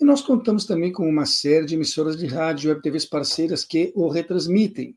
[0.00, 3.64] e nós contamos também com uma série de emissoras de rádio e web TVs parceiras
[3.64, 4.96] que o retransmitem.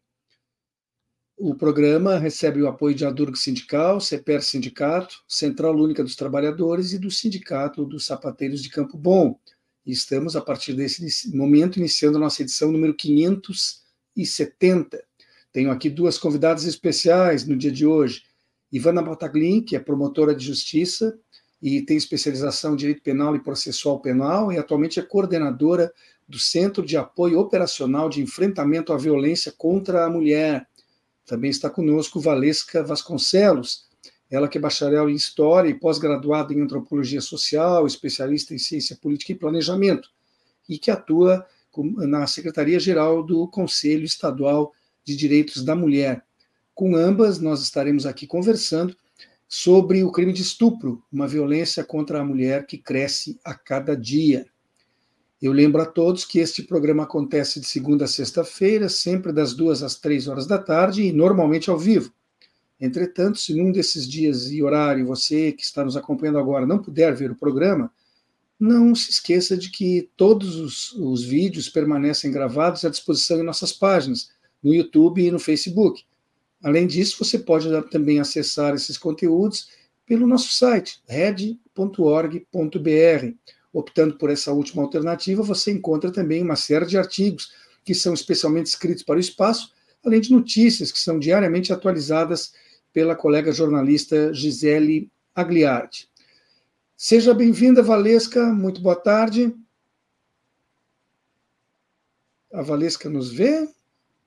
[1.38, 6.98] O programa recebe o apoio de Adurg Sindical, CEPER Sindicato, Central Única dos Trabalhadores e
[6.98, 9.38] do Sindicato dos Sapateiros de Campo Bom.
[9.86, 15.04] E estamos, a partir desse momento, iniciando a nossa edição número 570.
[15.52, 18.24] Tenho aqui duas convidadas especiais no dia de hoje.
[18.72, 21.20] Ivana Bataglin, que é promotora de justiça
[21.62, 25.92] e tem especialização em direito penal e processual penal e atualmente é coordenadora
[26.28, 30.68] do Centro de Apoio Operacional de Enfrentamento à Violência contra a Mulher.
[31.26, 33.86] Também está conosco Valesca Vasconcelos,
[34.30, 39.32] ela que é bacharel em História e pós-graduada em Antropologia Social, especialista em Ciência Política
[39.32, 40.10] e Planejamento,
[40.68, 41.46] e que atua
[41.84, 46.24] na Secretaria-Geral do Conselho Estadual de Direitos da Mulher.
[46.74, 48.96] Com ambas, nós estaremos aqui conversando
[49.48, 54.46] sobre o crime de estupro, uma violência contra a mulher que cresce a cada dia.
[55.42, 59.84] Eu lembro a todos que este programa acontece de segunda a sexta-feira, sempre das duas
[59.84, 62.12] às três horas da tarde e normalmente ao vivo.
[62.80, 67.14] Entretanto, se num desses dias e horário você que está nos acompanhando agora não puder
[67.16, 67.92] ver o programa,
[68.60, 73.72] não se esqueça de que todos os, os vídeos permanecem gravados à disposição em nossas
[73.72, 74.30] páginas,
[74.64, 76.04] no YouTube e no Facebook.
[76.66, 79.70] Além disso, você pode também acessar esses conteúdos
[80.04, 81.60] pelo nosso site, red.org.br.
[83.72, 87.54] Optando por essa última alternativa, você encontra também uma série de artigos
[87.84, 92.52] que são especialmente escritos para o espaço, além de notícias que são diariamente atualizadas
[92.92, 96.10] pela colega jornalista Gisele Agliardi.
[96.98, 99.56] Seja bem-vinda, Valesca, muito boa tarde.
[102.52, 103.70] A Valesca nos vê?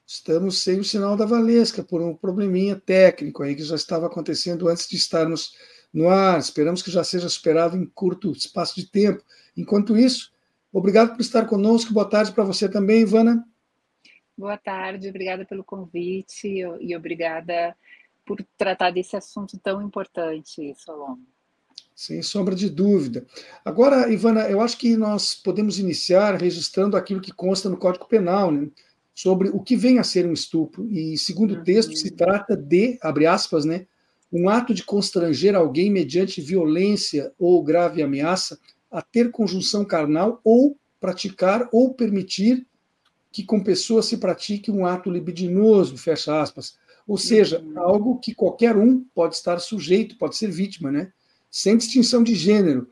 [0.08, 4.66] Estamos sem o sinal da Valesca por um probleminha técnico aí que já estava acontecendo
[4.66, 5.52] antes de estarmos
[5.92, 6.38] no ar.
[6.38, 9.22] Esperamos que já seja superado em curto espaço de tempo.
[9.54, 10.32] Enquanto isso,
[10.72, 11.92] obrigado por estar conosco.
[11.92, 13.46] Boa tarde para você também, Ivana.
[14.34, 17.76] Boa tarde, obrigada pelo convite e obrigada
[18.24, 21.18] por tratar desse assunto tão importante, Solon.
[21.94, 23.26] Sem sombra de dúvida.
[23.62, 28.50] Agora, Ivana, eu acho que nós podemos iniciar registrando aquilo que consta no Código Penal,
[28.50, 28.70] né?
[29.18, 30.88] Sobre o que vem a ser um estupro.
[30.92, 33.84] E, segundo o texto, se trata de, abre aspas, né,
[34.32, 40.78] um ato de constranger alguém mediante violência ou grave ameaça a ter conjunção carnal ou
[41.00, 42.64] praticar ou permitir
[43.32, 46.78] que com pessoa se pratique um ato libidinoso, fecha aspas.
[47.04, 47.76] Ou seja, uhum.
[47.76, 51.12] algo que qualquer um pode estar sujeito, pode ser vítima, né?
[51.50, 52.86] Sem distinção de gênero.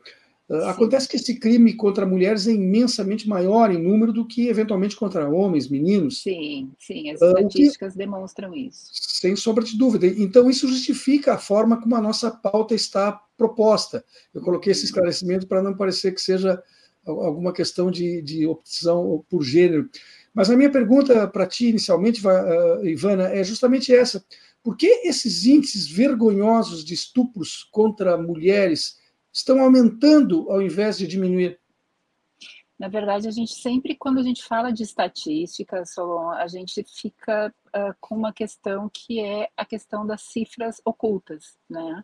[0.49, 5.29] Acontece que esse crime contra mulheres é imensamente maior em número do que eventualmente contra
[5.29, 6.23] homens, meninos.
[6.23, 8.89] Sim, sim, as estatísticas que, demonstram isso.
[8.93, 10.07] Sem sombra de dúvida.
[10.07, 14.05] Então, isso justifica a forma como a nossa pauta está proposta.
[14.33, 16.63] Eu coloquei esse esclarecimento para não parecer que seja
[17.05, 19.89] alguma questão de, de opção por gênero.
[20.33, 22.21] Mas a minha pergunta para ti, inicialmente,
[22.83, 24.23] Ivana, é justamente essa.
[24.63, 28.97] Por que esses índices vergonhosos de estupros contra mulheres
[29.37, 31.59] estão aumentando ao invés de diminuir?
[32.77, 37.53] Na verdade, a gente sempre, quando a gente fala de estatística, Solon, a gente fica
[37.69, 41.81] uh, com uma questão que é a questão das cifras ocultas, né?
[41.81, 42.03] Uhum.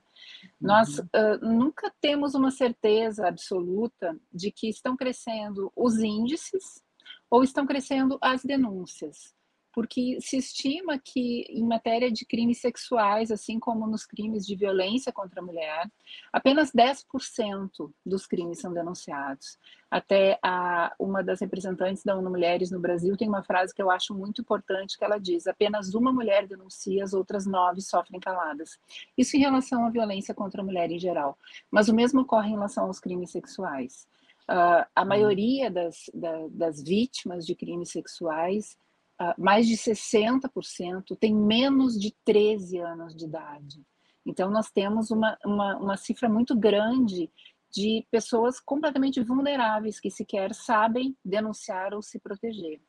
[0.59, 6.83] Nós uh, nunca temos uma certeza absoluta de que estão crescendo os índices
[7.29, 9.35] ou estão crescendo as denúncias
[9.73, 15.11] porque se estima que em matéria de crimes sexuais, assim como nos crimes de violência
[15.11, 15.91] contra a mulher,
[16.31, 19.57] apenas 10% dos crimes são denunciados.
[19.89, 23.89] Até a, uma das representantes da ONU Mulheres no Brasil tem uma frase que eu
[23.89, 28.79] acho muito importante, que ela diz, apenas uma mulher denuncia, as outras nove sofrem caladas.
[29.17, 31.37] Isso em relação à violência contra a mulher em geral.
[31.71, 34.07] Mas o mesmo ocorre em relação aos crimes sexuais.
[34.49, 35.07] Uh, a uhum.
[35.07, 38.77] maioria das, da, das vítimas de crimes sexuais
[39.37, 43.81] mais de 60% tem menos de 13 anos de idade.
[44.25, 47.29] Então, nós temos uma, uma, uma cifra muito grande
[47.71, 52.79] de pessoas completamente vulneráveis que sequer sabem denunciar ou se proteger.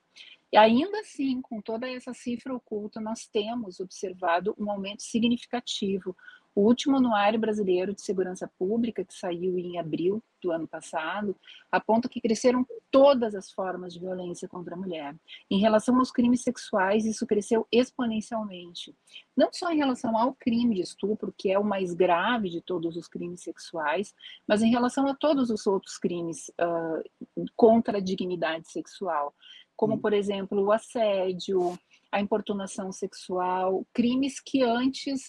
[0.53, 6.17] E ainda assim, com toda essa cifra oculta, nós temos observado um aumento significativo,
[6.55, 11.35] O último Anuário Brasileiro de Segurança Pública, que saiu em abril do ano passado,
[11.73, 15.17] aponta que cresceram todas as formas de violência contra a mulher.
[15.51, 18.95] Em relação aos crimes sexuais, isso cresceu exponencialmente.
[19.37, 22.97] Não só em relação ao crime de estupro, que é o mais grave de todos
[22.97, 24.15] os crimes sexuais,
[24.47, 29.35] mas em relação a todos os outros crimes uh, contra a dignidade sexual,
[29.77, 29.99] como, hum.
[29.99, 31.77] por exemplo, o assédio,
[32.15, 35.25] a importunação sexual, crimes que antes,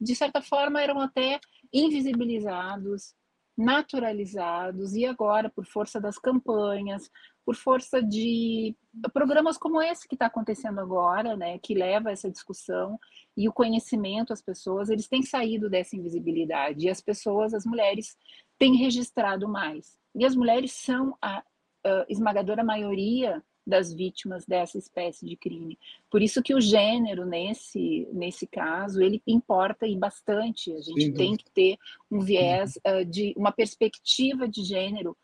[0.00, 1.38] de certa forma, eram até
[1.70, 3.14] invisibilizados,
[3.54, 7.10] naturalizados, e agora, por força das campanhas,
[7.44, 8.74] por força de
[9.12, 12.98] programas como esse que está acontecendo agora, né, que leva essa discussão
[13.36, 18.16] e o conhecimento às pessoas, eles têm saído dessa invisibilidade, e as pessoas, as mulheres,
[18.58, 19.98] têm registrado mais.
[20.14, 21.44] E as mulheres são a,
[21.84, 25.78] a esmagadora maioria das vítimas dessa espécie de crime.
[26.10, 30.72] Por isso que o gênero nesse nesse caso ele importa e bastante.
[30.72, 31.14] A gente Sim.
[31.14, 31.78] tem que ter
[32.10, 35.16] um viés uh, de uma perspectiva de gênero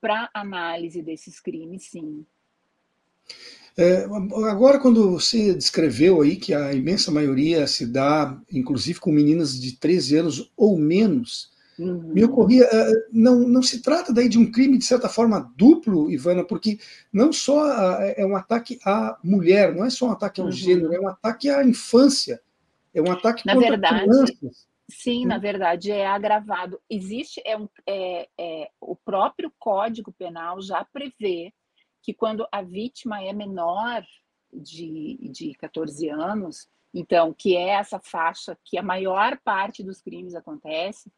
[0.00, 2.24] para análise desses crimes, sim.
[3.78, 4.04] É,
[4.48, 9.76] agora, quando você descreveu aí que a imensa maioria se dá, inclusive com meninas de
[9.76, 12.12] 13 anos ou menos, Uhum.
[12.14, 16.10] Me ocorria, eh, não, não se trata daí de um crime, de certa forma, duplo,
[16.10, 16.78] Ivana, porque
[17.12, 17.70] não só
[18.00, 20.52] é um ataque à mulher, não é só um ataque ao uhum.
[20.52, 22.40] gênero, é um ataque à infância,
[22.94, 24.66] é um ataque na contra verdade, crianças.
[24.88, 25.28] Sim, hum.
[25.28, 26.80] na verdade é agravado.
[26.88, 31.52] Existe, é, um, é, é o próprio Código Penal já prevê
[32.02, 34.04] que quando a vítima é menor
[34.52, 40.34] de, de 14 anos, então, que é essa faixa que a maior parte dos crimes
[40.34, 41.12] acontece,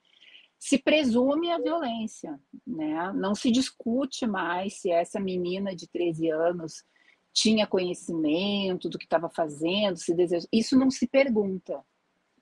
[0.58, 3.12] se presume a violência, né?
[3.12, 6.84] Não se discute mais se essa menina de 13 anos
[7.32, 10.46] tinha conhecimento do que estava fazendo, se deseja.
[10.52, 11.80] Isso não se pergunta.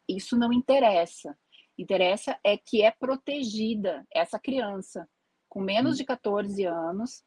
[0.08, 1.36] Isso não interessa.
[1.78, 5.06] Interessa é que é protegida essa criança
[5.48, 7.22] com menos de 14 anos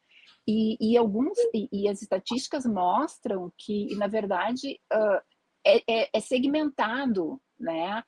[0.46, 5.20] e, e alguns e, e, as estatísticas mostram que na verdade uh,
[5.64, 8.02] é, é, é segmentado né?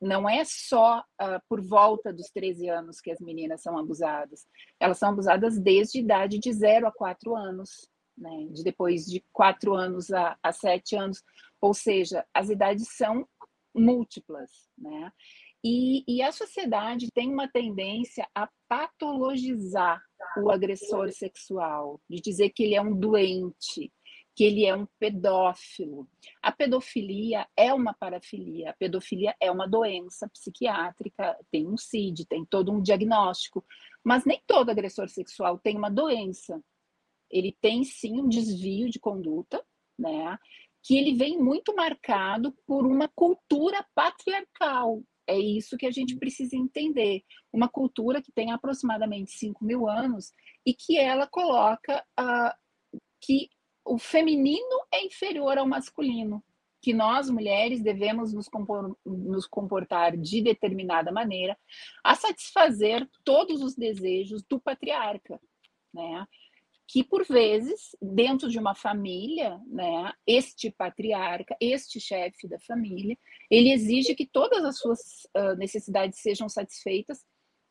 [0.00, 4.46] não é só uh, por volta dos 13 anos que as meninas são abusadas,
[4.78, 8.48] elas são abusadas desde a idade de 0 a 4 anos, né?
[8.50, 11.22] de depois de 4 anos a, a 7 anos,
[11.60, 13.26] ou seja, as idades são
[13.74, 14.50] múltiplas.
[14.76, 15.12] Né?
[15.64, 20.02] E, e a sociedade tem uma tendência a patologizar
[20.38, 23.92] o agressor sexual, de dizer que ele é um doente,
[24.36, 26.06] que ele é um pedófilo.
[26.42, 32.44] A pedofilia é uma parafilia, a pedofilia é uma doença psiquiátrica, tem um CID, tem
[32.44, 33.64] todo um diagnóstico,
[34.04, 36.62] mas nem todo agressor sexual tem uma doença.
[37.30, 39.64] Ele tem sim um desvio de conduta,
[39.98, 40.38] né?
[40.82, 45.02] Que ele vem muito marcado por uma cultura patriarcal.
[45.26, 47.24] É isso que a gente precisa entender.
[47.50, 50.34] Uma cultura que tem aproximadamente 5 mil anos
[50.64, 52.54] e que ela coloca uh,
[53.18, 53.48] que
[53.86, 56.42] o feminino é inferior ao masculino,
[56.82, 61.56] que nós mulheres devemos nos, compor, nos comportar de determinada maneira
[62.04, 65.40] a satisfazer todos os desejos do patriarca,
[65.94, 66.26] né?
[66.88, 73.18] Que por vezes, dentro de uma família, né, este patriarca, este chefe da família,
[73.50, 75.00] ele exige que todas as suas
[75.36, 77.24] uh, necessidades sejam satisfeitas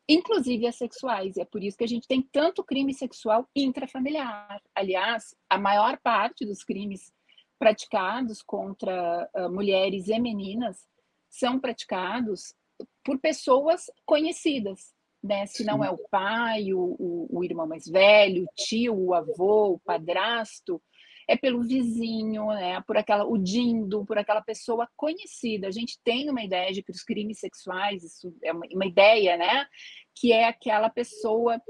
[0.08, 1.36] inclusive as sexuais.
[1.36, 4.62] E é por isso que a gente tem tanto crime sexual intrafamiliar.
[4.74, 7.12] Aliás, a maior parte dos crimes
[7.58, 10.86] praticados contra uh, mulheres e meninas
[11.28, 12.54] são praticados
[13.02, 15.46] por pessoas conhecidas, né?
[15.46, 19.72] Se não é o pai, o, o, o irmão mais velho, o tio, o avô,
[19.72, 20.80] o padrasto,
[21.28, 22.80] é pelo vizinho, né?
[22.82, 25.66] Por aquela, o dindo, por aquela pessoa conhecida.
[25.66, 29.36] A gente tem uma ideia de que os crimes sexuais, isso é uma, uma ideia,
[29.36, 29.66] né?
[30.14, 31.60] Que é aquela pessoa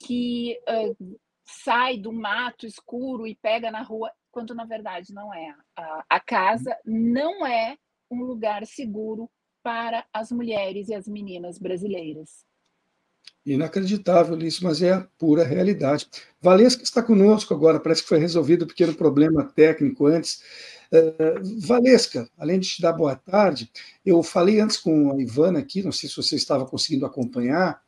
[0.00, 5.54] que uh, sai do mato escuro e pega na rua, quando na verdade não é.
[5.76, 7.76] A, a casa não é
[8.10, 9.30] um lugar seguro
[9.62, 12.47] para as mulheres e as meninas brasileiras.
[13.54, 16.06] Inacreditável isso, mas é a pura realidade.
[16.40, 20.42] Valesca está conosco agora, parece que foi resolvido um pequeno problema técnico antes.
[20.92, 23.70] Uh, Valesca, além de te dar boa tarde,
[24.04, 27.80] eu falei antes com a Ivana aqui, não sei se você estava conseguindo acompanhar,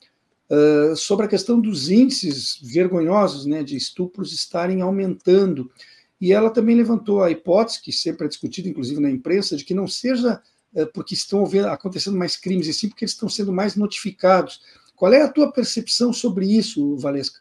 [0.51, 5.71] uh, sobre a questão dos índices vergonhosos né, de estupros estarem aumentando.
[6.19, 9.75] E ela também levantou a hipótese, que sempre é discutida, inclusive na imprensa, de que
[9.75, 10.41] não seja
[10.75, 14.61] uh, porque estão acontecendo mais crimes, e sim porque eles estão sendo mais notificados.
[15.01, 17.41] Qual é a tua percepção sobre isso, Valesca?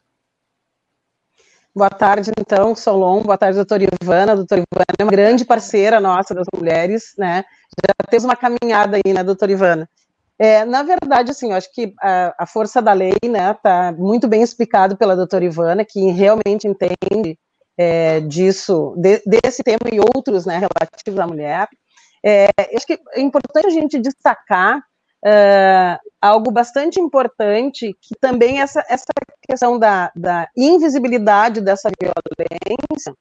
[1.76, 3.22] Boa tarde, então, Solon.
[3.22, 4.34] Boa tarde, doutora Ivana.
[4.34, 7.44] Doutora Ivana é uma grande parceira nossa das mulheres, né?
[7.86, 9.90] Já temos uma caminhada aí, né, doutora Ivana?
[10.40, 14.26] É, na verdade, assim, eu acho que a, a força da lei, né, está muito
[14.26, 17.38] bem explicado pela doutora Ivana, que realmente entende
[17.78, 21.68] é, disso, de, desse tema e outros, né, relativos à mulher.
[22.26, 24.82] É, acho que é importante a gente destacar
[25.26, 29.06] é, algo bastante importante, que também essa, essa
[29.48, 33.14] questão da, da invisibilidade dessa violência,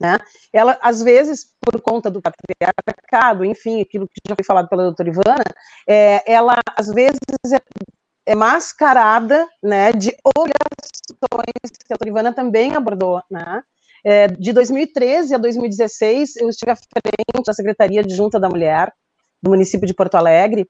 [0.00, 0.18] né?
[0.52, 5.08] Ela, às vezes, por conta do patriarcado, enfim, aquilo que já foi falado pela doutora
[5.08, 5.44] Ivana,
[5.88, 7.18] é, ela, às vezes,
[7.52, 7.60] é,
[8.26, 13.62] é mascarada, né, de obrigações que a doutora Ivana também abordou, né?
[14.04, 18.92] É, de 2013 a 2016, eu estive à frente da Secretaria de Junta da Mulher,
[19.42, 20.68] do município de Porto Alegre,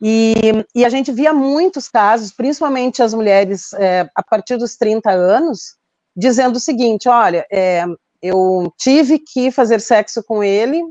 [0.00, 0.34] e,
[0.74, 5.76] e a gente via muitos casos, principalmente as mulheres é, a partir dos 30 anos,
[6.16, 7.84] dizendo o seguinte: olha, é,
[8.22, 10.82] eu tive que fazer sexo com ele,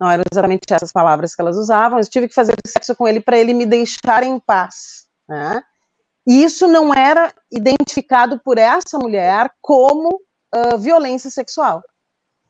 [0.00, 3.20] não eram exatamente essas palavras que elas usavam, eu tive que fazer sexo com ele
[3.20, 5.04] para ele me deixar em paz.
[5.28, 5.62] Né?
[6.26, 10.20] E isso não era identificado por essa mulher como
[10.54, 11.82] uh, violência sexual.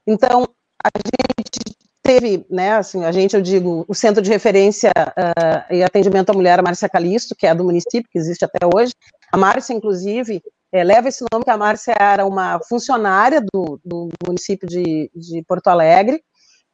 [0.06, 0.46] Então,
[0.82, 5.82] a gente teve, né, assim, a gente, eu digo, o Centro de Referência uh, e
[5.82, 8.92] Atendimento à Mulher, a Márcia Calisto, que é do município, que existe até hoje.
[9.32, 10.42] A Márcia, inclusive,
[10.72, 15.42] é, leva esse nome, que a Márcia era uma funcionária do, do município de, de,
[15.46, 16.22] Porto Alegre,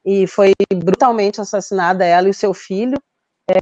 [0.04, 2.98] e foi brutalmente assassinada ela e o seu filho,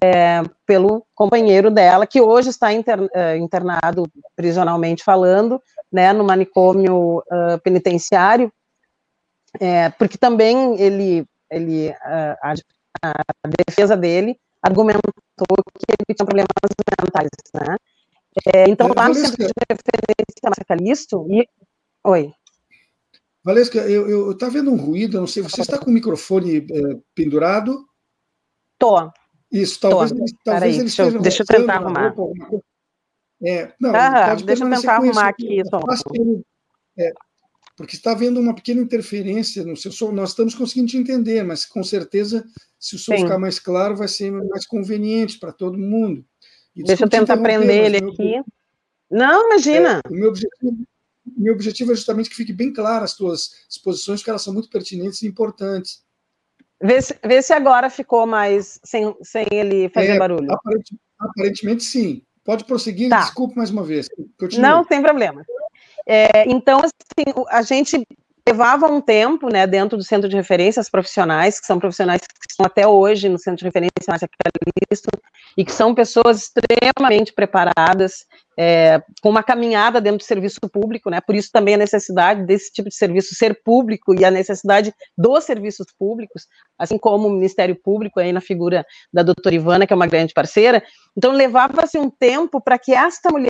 [0.02, 4.04] é, pelo companheiro dela, que hoje está é, internado
[4.34, 5.60] prisionalmente falando,
[5.92, 8.52] né, no manicômio uh, penitenciário,
[9.60, 12.54] é, porque também ele, ele a,
[13.02, 13.12] a,
[13.68, 16.48] defesa dele argumentou que ele tinha problemas
[17.02, 17.76] mentais, né,
[18.52, 21.48] é, então, lá no centro de referência Márcia Calisto, e...
[22.04, 22.32] Oi.
[23.44, 27.86] Valesca, eu estou vendo um ruído, não sei, você está com o microfone é, pendurado?
[28.78, 29.10] Tô.
[29.52, 30.18] Isso, talvez, Tô.
[30.44, 32.14] talvez ele esteja Deixa eu tentar arrumar.
[33.42, 35.60] É, não, ah, deixa eu tentar arrumar aqui.
[36.98, 37.12] É,
[37.76, 40.12] porque está havendo uma pequena interferência no seu som.
[40.12, 42.44] Nós estamos conseguindo te entender, mas com certeza,
[42.78, 43.22] se o som Sim.
[43.22, 46.24] ficar mais claro, vai ser mais conveniente para todo mundo.
[46.74, 48.42] Deixa eu tentar prender ele aqui.
[49.10, 50.00] Não, imagina.
[50.04, 50.86] É, o meu objetivo,
[51.36, 54.68] meu objetivo é justamente que fique bem claro as tuas exposições, porque elas são muito
[54.68, 56.02] pertinentes e importantes.
[56.82, 60.50] Vê se, vê se agora ficou mais sem, sem ele fazer é, barulho.
[60.52, 62.22] Aparentemente, aparentemente, sim.
[62.44, 63.20] Pode prosseguir, tá.
[63.20, 64.08] desculpe mais uma vez.
[64.38, 64.62] Continue.
[64.62, 65.42] Não, sem problema.
[66.06, 68.06] É, então, assim, a gente
[68.46, 72.66] levava um tempo, né, dentro do centro de referências profissionais, que são profissionais que estão
[72.66, 75.08] até hoje no centro de referência Márcia Calisto,
[75.56, 81.22] e que são pessoas extremamente preparadas, é, com uma caminhada dentro do serviço público, né,
[81.22, 85.44] por isso também a necessidade desse tipo de serviço ser público e a necessidade dos
[85.44, 86.46] serviços públicos,
[86.78, 90.34] assim como o Ministério Público, aí na figura da doutora Ivana, que é uma grande
[90.34, 90.82] parceira,
[91.16, 93.48] então levava-se um tempo para que esta mulher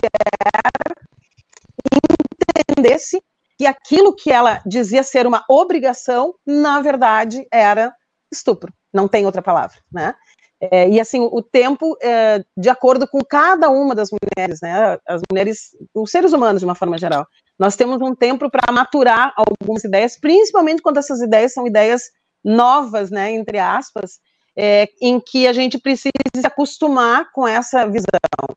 [2.85, 3.21] entendesse
[3.57, 7.93] que aquilo que ela dizia ser uma obrigação, na verdade, era
[8.31, 8.73] estupro.
[8.93, 10.13] Não tem outra palavra, né?
[10.59, 14.97] É, e assim, o tempo, é, de acordo com cada uma das mulheres, né?
[15.07, 17.25] As mulheres, os seres humanos, de uma forma geral,
[17.59, 22.03] nós temos um tempo para maturar algumas ideias, principalmente quando essas ideias são ideias
[22.43, 23.31] novas, né?
[23.31, 24.19] Entre aspas,
[24.57, 28.55] é, em que a gente precisa se acostumar com essa visão.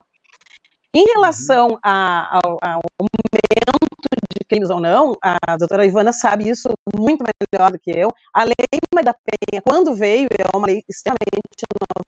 [0.95, 1.79] Em relação uhum.
[1.83, 2.81] a, ao, ao
[4.00, 8.12] de crimes ou não, a doutora Ivana sabe isso muito melhor do que eu.
[8.33, 8.55] A lei
[9.05, 11.19] da Penha, quando veio, é uma lei extremamente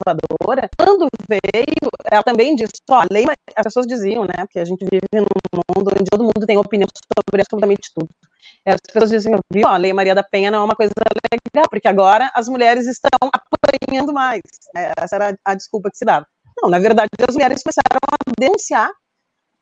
[0.06, 0.68] inovadora.
[0.78, 4.84] Quando veio, ela também disse, ó, a lei, as pessoas diziam, né, que a gente
[4.84, 5.26] vive num
[5.76, 8.08] mundo onde todo mundo tem opinião sobre absolutamente tudo.
[8.66, 10.92] As pessoas diziam, viu, a lei Maria da Penha não é uma coisa
[11.32, 14.42] legal, porque agora as mulheres estão apanhando mais.
[14.74, 16.26] Essa era a desculpa que se dava.
[16.62, 18.90] Não, na verdade, as mulheres começaram a denunciar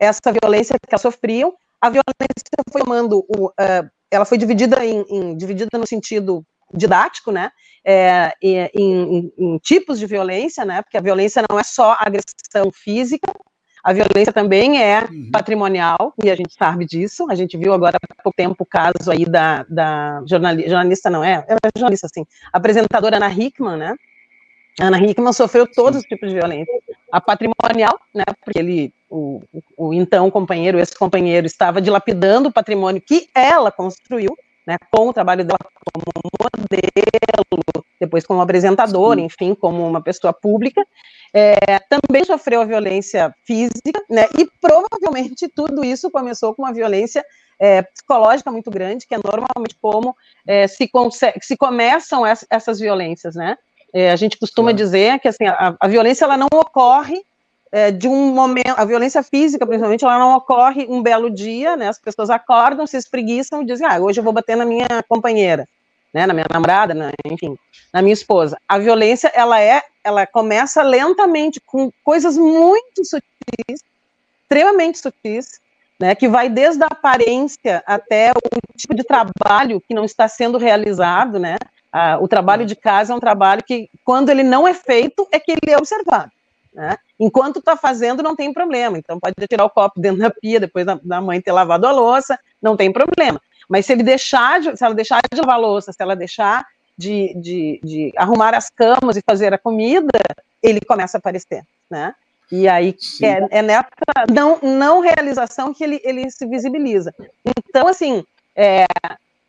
[0.00, 1.54] essa violência que elas sofriam.
[1.80, 7.32] A violência foi tomando, o, uh, ela foi dividida em, em, dividida no sentido didático,
[7.32, 7.50] né,
[7.84, 12.70] é, em, em, em, tipos de violência, né, porque a violência não é só agressão
[12.72, 13.32] física,
[13.82, 15.30] a violência também é uhum.
[15.32, 19.10] patrimonial, e a gente sabe disso, a gente viu agora há pouco tempo o caso
[19.10, 23.96] aí da, da jornalista, jornalista não é, é jornalista, assim, apresentadora Ana Hickman, né,
[24.78, 26.72] Ana Hickman sofreu todos os tipos de violência.
[27.10, 29.42] A patrimonial, né, porque ele, o,
[29.76, 34.36] o, então companheiro, esse companheiro, estava dilapidando o patrimônio que ela construiu,
[34.66, 35.58] né, com o trabalho dela
[35.92, 36.04] como
[36.42, 37.62] modelo,
[38.00, 40.86] depois como apresentadora, enfim, como uma pessoa pública,
[41.32, 47.24] é, também sofreu a violência física, né, e provavelmente tudo isso começou com uma violência
[47.58, 50.14] é, psicológica muito grande, que é normalmente como
[50.46, 50.88] é, se,
[51.42, 53.56] se começam essas violências, né?
[53.92, 57.22] É, a gente costuma dizer que assim, a, a, violência ela não ocorre
[57.70, 61.88] é, de um momento, a violência física, principalmente, ela não ocorre um belo dia, né?
[61.88, 65.68] As pessoas acordam, se espreguiçam e dizem, ah, hoje eu vou bater na minha companheira,
[66.12, 66.26] né?
[66.26, 67.12] Na minha namorada, né?
[67.26, 67.58] enfim,
[67.92, 68.58] na minha esposa.
[68.66, 73.84] A violência, ela é, ela começa lentamente com coisas muito sutis,
[74.42, 75.60] extremamente sutis,
[76.00, 76.14] né?
[76.14, 81.38] Que vai desde a aparência até o tipo de trabalho que não está sendo realizado,
[81.38, 81.56] né?
[81.92, 85.38] Ah, o trabalho de casa é um trabalho que, quando ele não é feito, é
[85.38, 86.30] que ele é observado.
[86.72, 86.96] Né?
[87.18, 88.96] Enquanto está fazendo, não tem problema.
[88.98, 91.92] Então, pode tirar o copo dentro da pia depois da, da, mãe ter lavado a
[91.92, 93.40] louça, não tem problema.
[93.68, 96.64] Mas se ele deixar, de, se ela deixar de lavar a louça, se ela deixar
[96.96, 100.20] de, de, de, arrumar as camas e fazer a comida,
[100.62, 102.14] ele começa a aparecer, né?
[102.50, 103.88] E aí é, é, nessa
[104.32, 107.14] não, não realização que ele, ele se visibiliza.
[107.44, 108.24] Então, assim,
[108.56, 108.86] é,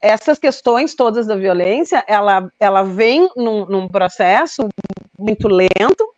[0.01, 4.67] essas questões todas da violência, ela, ela vem num, num processo
[5.17, 6.13] muito lento,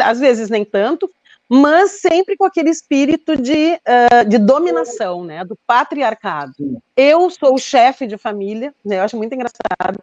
[0.00, 1.10] às vezes nem tanto,
[1.54, 6.54] mas sempre com aquele espírito de, uh, de dominação, né, do patriarcado.
[6.96, 10.02] Eu sou o chefe de família, né, eu acho muito engraçado.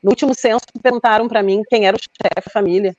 [0.00, 2.96] No último censo, perguntaram para mim quem era o chefe de família,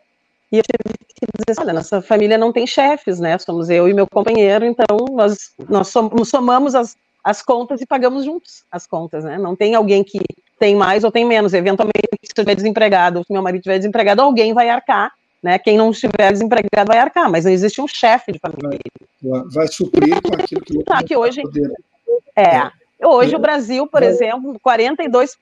[0.51, 3.93] e eu tive que dizer, olha, nossa família não tem chefes, né, somos eu e
[3.93, 5.93] meu companheiro, então nós, nós
[6.27, 10.19] somamos as, as contas e pagamos juntos as contas, né, não tem alguém que
[10.59, 13.77] tem mais ou tem menos, eventualmente, se eu estiver desempregado, ou se meu marido estiver
[13.77, 15.13] desempregado, alguém vai arcar
[15.45, 15.59] né?
[15.59, 18.79] Quem não estiver desempregado vai arcar, mas não existe um chefe de família.
[19.21, 21.43] Vai, vai suprir com aquilo que, tá, que hoje
[22.35, 22.41] é.
[22.41, 22.71] é.
[23.05, 23.37] Hoje é.
[23.37, 24.07] o Brasil, por é.
[24.07, 25.37] exemplo, 42%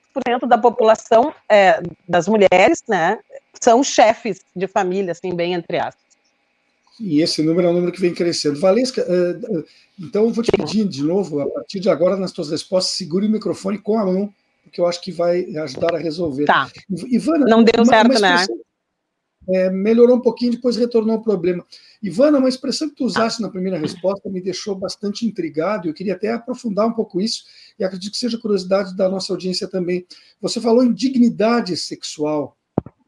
[0.46, 3.18] da população é, das mulheres, né,
[3.58, 6.04] são chefes de família, assim, bem entre aspas.
[7.00, 8.60] E esse número é um número que vem crescendo.
[8.60, 9.64] Valesca, eh, eh,
[9.98, 13.26] então eu vou te pedir de novo, a partir de agora, nas tuas respostas, segure
[13.26, 14.32] o microfone com a mão,
[14.62, 16.44] porque eu acho que vai ajudar a resolver.
[16.44, 16.70] Tá.
[17.10, 18.46] Ivana, não deu certo, uma né?
[19.48, 21.64] É, melhorou um pouquinho, depois retornou ao problema.
[22.02, 26.14] Ivana, uma expressão que tu usaste na primeira resposta me deixou bastante intrigado, eu queria
[26.14, 27.44] até aprofundar um pouco isso,
[27.78, 30.06] e acredito que seja curiosidade da nossa audiência também.
[30.40, 32.56] Você falou em dignidade sexual.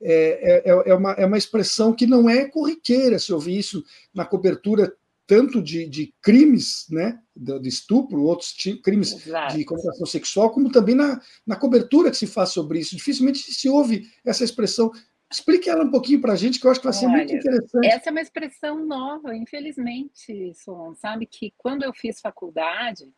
[0.00, 3.82] É, é, é, uma, é uma expressão que não é corriqueira se ouvir isso
[4.14, 4.92] na cobertura
[5.26, 9.56] tanto de, de crimes, né, de, de estupro, outros crimes Exato.
[9.56, 12.96] de comunicação sexual, como também na, na cobertura que se faz sobre isso.
[12.96, 14.92] Dificilmente se ouve essa expressão.
[15.30, 17.34] Explique ela um pouquinho para a gente, que eu acho que vai ser Olha, muito
[17.34, 17.86] interessante.
[17.86, 20.94] Essa é uma expressão nova, infelizmente, Solon.
[20.94, 23.12] Sabe que quando eu fiz faculdade,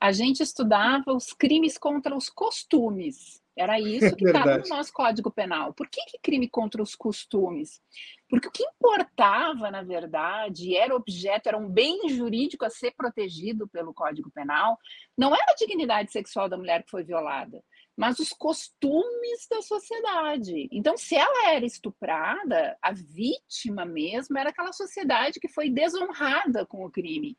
[0.00, 3.42] a gente estudava os crimes contra os costumes.
[3.54, 5.74] Era isso que estava no nosso Código Penal.
[5.74, 7.82] Por que, que crime contra os costumes?
[8.30, 13.68] Porque o que importava, na verdade, era objeto, era um bem jurídico a ser protegido
[13.68, 14.78] pelo Código Penal,
[15.18, 17.62] não era a dignidade sexual da mulher que foi violada,
[18.00, 20.70] mas os costumes da sociedade.
[20.72, 26.82] Então, se ela era estuprada, a vítima mesmo era aquela sociedade que foi desonrada com
[26.82, 27.36] o crime.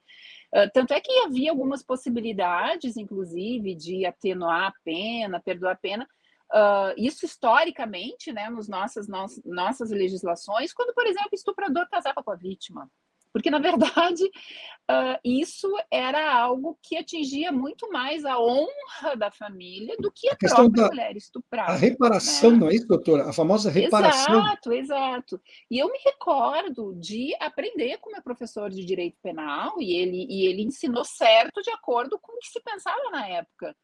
[0.55, 6.07] Uh, tanto é que havia algumas possibilidades, inclusive, de atenuar a pena, perdoar a pena.
[6.53, 12.21] Uh, isso historicamente, né, nos nossas, nos, nossas legislações, quando, por exemplo, o estuprador casava
[12.21, 12.87] com a vítima.
[13.33, 19.95] Porque, na verdade, uh, isso era algo que atingia muito mais a honra da família
[19.97, 21.71] do que a, a própria da, mulher estuprada.
[21.71, 22.57] A reparação, né?
[22.57, 23.29] não é isso, doutora?
[23.29, 24.39] A famosa reparação.
[24.39, 25.41] Exato, exato.
[25.69, 30.45] E eu me recordo de aprender com meu professor de direito penal, e ele, e
[30.45, 33.75] ele ensinou certo de acordo com o que se pensava na época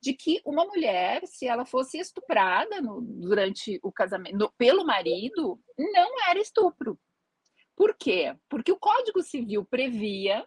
[0.00, 5.58] de que uma mulher, se ela fosse estuprada no, durante o casamento no, pelo marido,
[5.76, 6.98] não era estupro.
[7.76, 8.34] Por quê?
[8.48, 10.46] Porque o Código Civil previa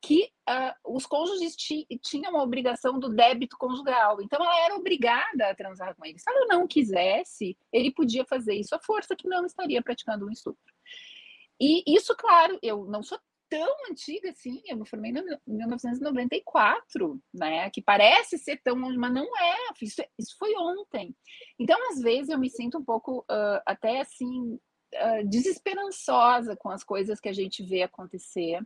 [0.00, 4.22] que uh, os cônjuges tinham a obrigação do débito conjugal.
[4.22, 6.18] Então, ela era obrigada a transar com ele.
[6.18, 10.30] Se ela não quisesse, ele podia fazer isso à força, que não estaria praticando um
[10.30, 10.72] estupro.
[11.60, 15.14] E isso, claro, eu não sou tão antiga assim, eu me formei em
[15.46, 17.70] 1994, né?
[17.70, 19.56] Que parece ser tão longe, mas não é.
[19.82, 21.16] Isso, isso foi ontem.
[21.58, 24.60] Então, às vezes, eu me sinto um pouco uh, até assim
[25.26, 28.60] desesperançosa com as coisas que a gente vê acontecer.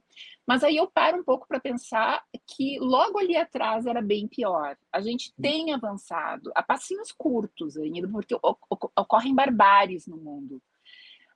[0.46, 4.76] Mas aí eu paro um pouco para pensar que logo ali atrás era bem pior.
[4.92, 8.36] A gente tem avançado a passinhos curtos ainda, porque
[8.96, 10.60] ocorrem barbáries no mundo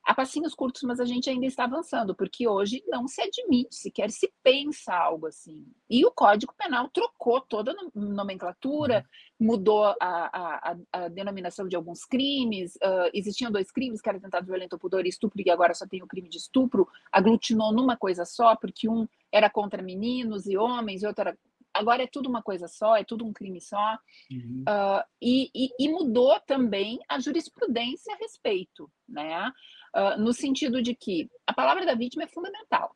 [0.07, 4.09] a passinhos curtos, mas a gente ainda está avançando, porque hoje não se admite, sequer
[4.13, 5.67] se pensa algo assim.
[5.91, 9.05] E o Código Penal trocou toda a nomenclatura,
[9.41, 9.47] uhum.
[9.49, 12.77] mudou a, a, a, denominação de alguns crimes.
[12.77, 16.05] Uh, existiam dois crimes, que era tentado violento pudor e estupro, e agora só tem
[16.05, 21.03] o crime de estupro, aglutinou numa coisa só, porque um era contra meninos e homens,
[21.03, 21.39] e outro era
[21.75, 23.99] agora é tudo uma coisa só, é tudo um crime só,
[24.31, 24.65] uhum.
[24.67, 29.53] uh, e, e, e, mudou também a jurisprudência a respeito, né?
[29.97, 32.95] Uh, no sentido de que a palavra da vítima é fundamental.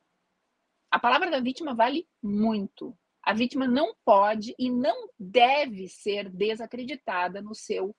[0.91, 2.95] A palavra da vítima vale muito.
[3.23, 7.97] A vítima não pode e não deve ser desacreditada no seu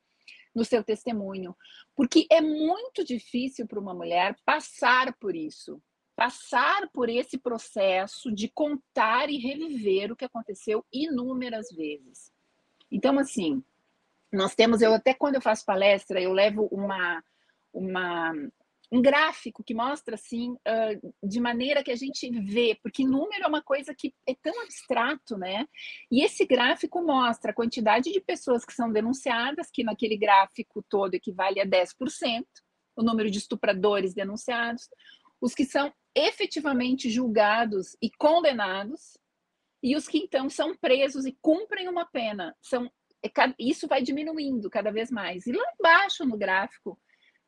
[0.54, 1.56] no seu testemunho,
[1.96, 5.82] porque é muito difícil para uma mulher passar por isso,
[6.14, 12.34] passar por esse processo de contar e reviver o que aconteceu inúmeras vezes.
[12.92, 13.64] Então, assim,
[14.32, 17.24] nós temos, eu até quando eu faço palestra, eu levo uma,
[17.74, 18.34] uma
[18.92, 23.48] um gráfico que mostra assim uh, de maneira que a gente vê, porque número é
[23.48, 25.66] uma coisa que é tão abstrato, né?
[26.12, 31.14] E esse gráfico mostra a quantidade de pessoas que são denunciadas, que naquele gráfico todo
[31.14, 32.46] equivale a 10%,
[32.98, 34.90] o número de estupradores denunciados,
[35.40, 39.18] os que são efetivamente julgados e condenados,
[39.82, 42.54] e os que então são presos e cumprem uma pena.
[42.62, 42.92] São,
[43.24, 45.48] é isso vai diminuindo cada vez mais.
[45.48, 47.00] E lá embaixo no gráfico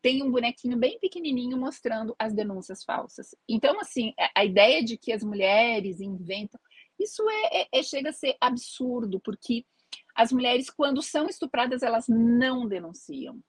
[0.04, 3.34] tem um bonequinho bem pequenininho mostrando as denúncias falsas.
[3.48, 6.60] Então, assim, a ideia de que as mulheres inventam,
[7.00, 9.66] isso é, é, é chega a ser absurdo, porque
[10.14, 13.40] as mulheres, quando são estupradas, elas não denunciam.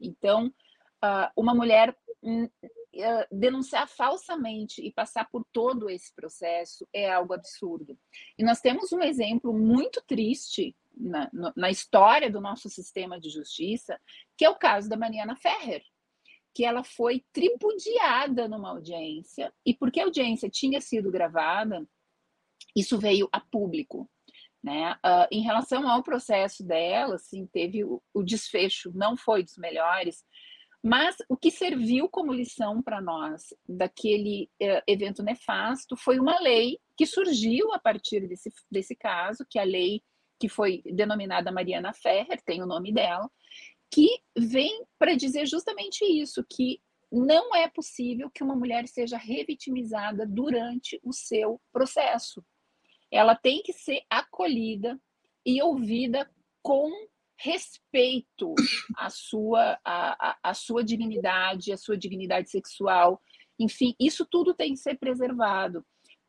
[0.00, 0.52] Então,
[1.36, 1.96] uma mulher
[3.30, 7.98] denunciar falsamente e passar por todo esse processo é algo absurdo.
[8.38, 14.00] E nós temos um exemplo muito triste na, na história do nosso sistema de justiça,
[14.36, 15.82] que é o caso da Mariana Ferrer,
[16.54, 21.86] que ela foi tripudiada numa audiência, e porque a audiência tinha sido gravada,
[22.76, 24.08] isso veio a público.
[24.62, 24.92] Né?
[25.04, 30.24] Uh, em relação ao processo dela, assim, teve o, o desfecho, não foi dos melhores,
[30.84, 36.78] mas o que serviu como lição para nós daquele uh, evento nefasto foi uma lei
[36.94, 40.02] que surgiu a partir desse, desse caso, que é a lei
[40.38, 43.30] que foi denominada Mariana Ferrer, tem o nome dela,
[43.90, 46.78] que vem para dizer justamente isso, que
[47.10, 52.44] não é possível que uma mulher seja revitimizada durante o seu processo.
[53.10, 55.00] Ela tem que ser acolhida
[55.46, 56.30] e ouvida
[56.62, 56.90] com
[57.44, 58.54] respeito
[58.96, 63.20] à sua, à, à sua dignidade, à sua dignidade sexual.
[63.58, 65.84] Enfim, isso tudo tem que ser preservado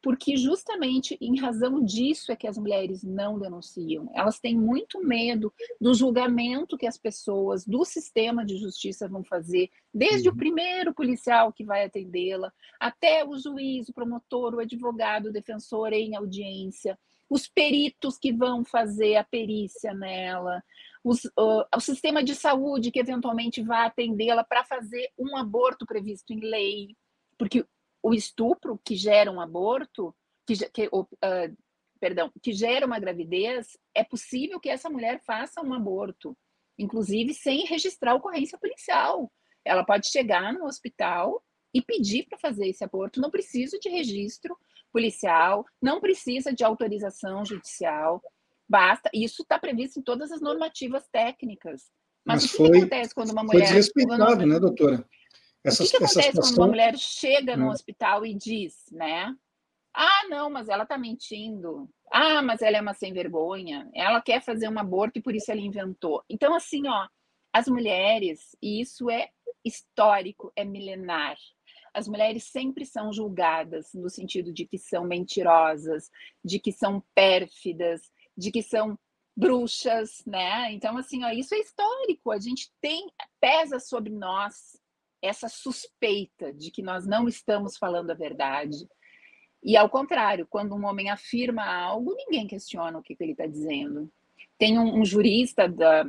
[0.05, 4.07] porque justamente em razão disso é que as mulheres não denunciam.
[4.13, 5.51] Elas têm muito medo
[5.81, 10.35] do julgamento que as pessoas do sistema de justiça vão fazer, desde uhum.
[10.35, 15.91] o primeiro policial que vai atendê-la, até o juiz, o promotor, o advogado, o defensor
[15.91, 20.63] em audiência, os peritos que vão fazer a perícia nela,
[21.05, 26.33] os, uh, o sistema de saúde que eventualmente vai atendê-la para fazer um aborto previsto
[26.33, 26.97] em lei,
[27.37, 27.63] porque
[28.01, 30.15] o estupro que gera um aborto,
[30.47, 31.07] que, que uh,
[31.99, 36.35] perdão, que gera uma gravidez, é possível que essa mulher faça um aborto,
[36.75, 39.31] inclusive sem registrar ocorrência policial.
[39.63, 41.39] Ela pode chegar no hospital
[41.71, 44.57] e pedir para fazer esse aborto, não precisa de registro
[44.91, 48.23] policial, não precisa de autorização judicial.
[48.67, 51.91] Basta, isso está previsto em todas as normativas técnicas.
[52.25, 53.59] Mas, Mas o que, foi, que acontece quando uma mulher.
[53.59, 54.45] Foi desrespeitado, quando...
[54.45, 55.05] né, doutora?
[55.63, 56.51] Essas, o que, que acontece situação...
[56.53, 57.69] quando uma mulher chega no hum.
[57.69, 59.35] hospital e diz, né?
[59.93, 61.89] Ah, não, mas ela está mentindo.
[62.11, 63.89] Ah, mas ela é uma sem vergonha.
[63.93, 66.23] Ela quer fazer um aborto e por isso ela inventou.
[66.29, 67.07] Então, assim, ó,
[67.53, 69.29] as mulheres, e isso é
[69.63, 71.37] histórico, é milenar.
[71.93, 76.11] As mulheres sempre são julgadas no sentido de que são mentirosas,
[76.43, 78.97] de que são pérfidas, de que são
[79.35, 80.71] bruxas, né?
[80.71, 82.31] Então, assim, ó, isso é histórico.
[82.31, 84.79] A gente tem, pesa sobre nós
[85.21, 88.87] essa suspeita de que nós não estamos falando a verdade.
[89.63, 93.47] E ao contrário, quando um homem afirma algo, ninguém questiona o que, que ele está
[93.47, 94.11] dizendo.
[94.57, 96.07] Tem um, um, jurista da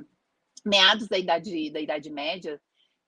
[0.65, 2.61] meados da idade da idade média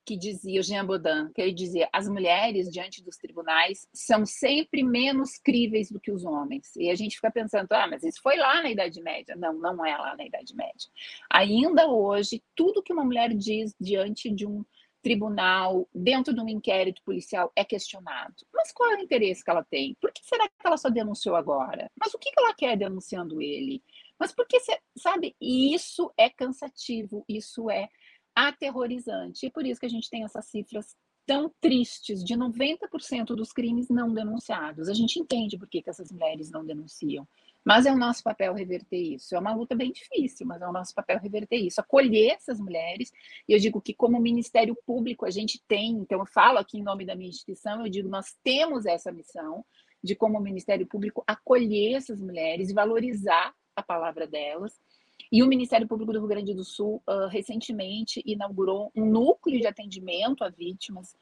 [0.05, 5.37] que dizia, Jean Baudin, que ele dizia, as mulheres diante dos tribunais são sempre menos
[5.37, 6.75] críveis do que os homens.
[6.75, 9.35] E a gente fica pensando, ah, mas isso foi lá na Idade Média.
[9.35, 10.89] Não, não é lá na Idade Média.
[11.29, 14.65] Ainda hoje, tudo que uma mulher diz diante de um
[15.01, 18.35] tribunal, dentro de um inquérito policial, é questionado.
[18.53, 19.95] Mas qual é o interesse que ela tem?
[20.01, 21.89] Por que será que ela só denunciou agora?
[21.99, 23.81] Mas o que ela quer denunciando ele?
[24.19, 24.57] Mas por que,
[24.97, 25.35] sabe?
[25.39, 27.87] Isso é cansativo, isso é
[28.47, 29.45] aterrorizante.
[29.45, 33.87] E por isso que a gente tem essas cifras tão tristes de 90% dos crimes
[33.87, 34.89] não denunciados.
[34.89, 37.27] A gente entende por que, que essas mulheres não denunciam.
[37.63, 39.35] Mas é o nosso papel reverter isso.
[39.35, 43.11] É uma luta bem difícil, mas é o nosso papel reverter isso, acolher essas mulheres.
[43.47, 46.83] E eu digo que, como Ministério Público, a gente tem, então eu falo aqui em
[46.83, 49.63] nome da minha instituição, eu digo, nós temos essa missão
[50.03, 54.79] de, como Ministério Público, acolher essas mulheres valorizar a palavra delas.
[55.31, 59.67] E o Ministério Público do Rio Grande do Sul uh, recentemente inaugurou um núcleo de
[59.67, 61.15] atendimento a vítimas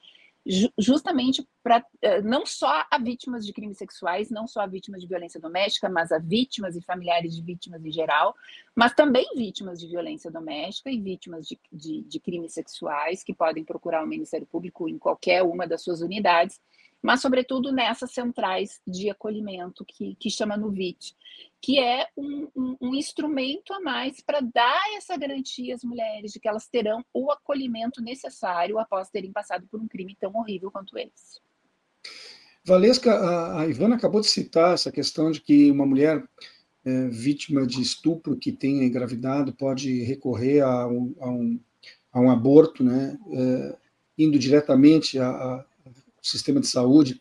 [0.78, 5.08] justamente para eh, não só a vítimas de crimes sexuais, não só a vítimas de
[5.08, 8.34] violência doméstica, mas a vítimas e familiares de vítimas em geral,
[8.74, 13.64] mas também vítimas de violência doméstica e vítimas de, de, de crimes sexuais que podem
[13.64, 16.60] procurar o Ministério Público em qualquer uma das suas unidades
[17.08, 21.16] mas sobretudo nessas centrais de acolhimento que, que chama no VIT,
[21.62, 26.40] que é um, um, um instrumento a mais para dar essa garantia às mulheres de
[26.42, 30.98] que elas terão o acolhimento necessário após terem passado por um crime tão horrível quanto
[30.98, 31.40] esse.
[32.66, 36.22] Valesca, a, a Ivana acabou de citar essa questão de que uma mulher
[36.84, 41.60] é, vítima de estupro que tenha engravidado pode recorrer a um, a um,
[42.12, 43.78] a um aborto, né, é,
[44.18, 45.66] indo diretamente a
[46.28, 47.20] sistema de saúde.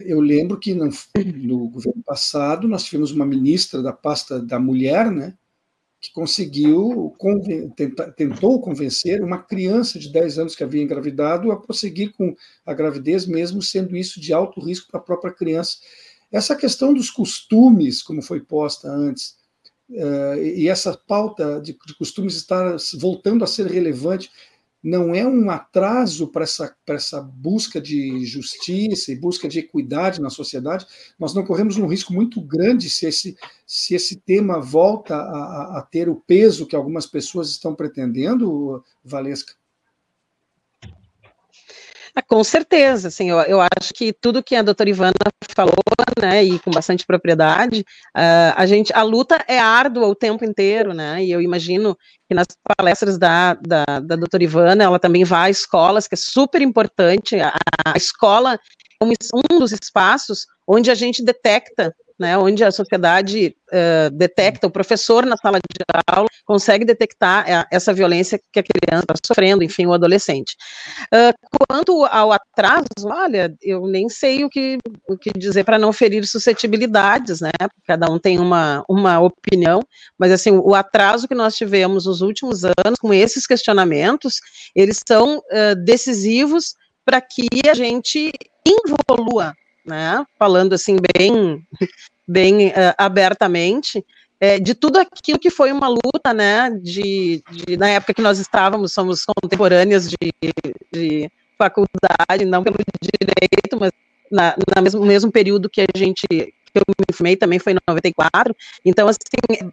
[0.00, 0.88] Eu lembro que no,
[1.36, 5.34] no governo passado nós tivemos uma ministra da pasta da mulher, né,
[6.02, 11.60] que conseguiu, conven tenta, tentou convencer uma criança de 10 anos que havia engravidado a
[11.60, 12.34] prosseguir com
[12.66, 15.78] a gravidez, mesmo sendo isso de alto risco para a própria criança.
[16.32, 19.36] Essa questão dos costumes, como foi posta antes,
[19.90, 24.28] uh, e essa pauta de, de costumes está voltando a ser relevante,
[24.82, 30.28] não é um atraso para essa, essa busca de justiça e busca de equidade na
[30.28, 30.86] sociedade,
[31.18, 35.82] nós não corremos um risco muito grande se esse, se esse tema volta a, a
[35.82, 39.54] ter o peso que algumas pessoas estão pretendendo, Valesca?
[42.14, 45.14] Ah, com certeza, assim, eu, eu acho que tudo que a doutora Ivana
[45.56, 45.72] falou,
[46.20, 47.80] né, e com bastante propriedade,
[48.14, 51.96] uh, a gente, a luta é árdua o tempo inteiro, né, e eu imagino
[52.28, 52.46] que nas
[52.76, 57.40] palestras da, da, da doutora Ivana, ela também vai a escolas, que é super importante,
[57.40, 57.54] a,
[57.86, 58.60] a escola
[59.00, 64.70] é um dos espaços onde a gente detecta né, onde a sociedade uh, detecta, o
[64.70, 69.64] professor na sala de aula consegue detectar a, essa violência que a criança está sofrendo,
[69.64, 70.56] enfim, o adolescente.
[71.12, 75.92] Uh, quanto ao atraso, olha, eu nem sei o que, o que dizer para não
[75.92, 77.50] ferir suscetibilidades, né,
[77.88, 79.82] cada um tem uma, uma opinião,
[80.16, 84.40] mas assim, o atraso que nós tivemos nos últimos anos com esses questionamentos,
[84.76, 88.30] eles são uh, decisivos para que a gente
[88.64, 89.52] involua
[89.84, 91.64] né, falando assim bem
[92.26, 94.04] bem uh, abertamente,
[94.40, 98.38] é, de tudo aquilo que foi uma luta, né, de, de, na época que nós
[98.38, 100.16] estávamos, somos contemporâneas de,
[100.92, 103.92] de faculdade, não pelo direito, mas
[104.30, 106.26] na, na mesmo, no mesmo período que a gente
[106.72, 108.56] que eu me formei também foi em 94.
[108.84, 109.20] Então, assim,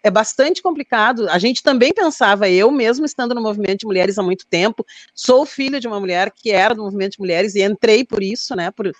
[0.03, 1.29] é bastante complicado.
[1.29, 4.85] A gente também pensava, eu mesmo estando no movimento de mulheres há muito tempo,
[5.15, 8.55] sou filha de uma mulher que era do movimento de mulheres e entrei por isso,
[8.55, 8.71] né?
[8.71, 8.93] Por, uh,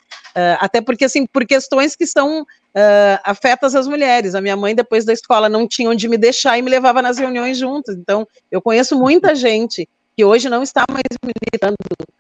[0.60, 4.36] até porque, assim, por questões que são uh, afetas as mulheres.
[4.36, 7.18] A minha mãe, depois da escola, não tinha onde me deixar e me levava nas
[7.18, 7.96] reuniões juntas.
[7.96, 9.88] Então, eu conheço muita gente
[10.20, 11.78] que hoje não está mais militando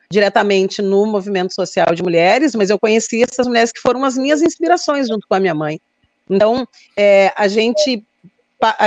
[0.09, 4.41] diretamente no movimento social de mulheres, mas eu conheci essas mulheres que foram as minhas
[4.41, 5.81] inspirações junto com a minha mãe.
[6.29, 8.01] Então, é, a gente,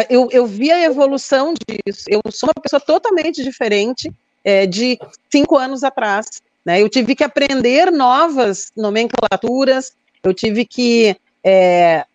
[0.08, 2.06] eu, eu vi a evolução disso.
[2.08, 4.10] Eu sou uma pessoa totalmente diferente
[4.42, 4.98] é, de
[5.30, 6.40] cinco anos atrás.
[6.64, 6.80] Né?
[6.80, 9.92] Eu tive que aprender novas nomenclaturas,
[10.24, 12.06] eu tive que é,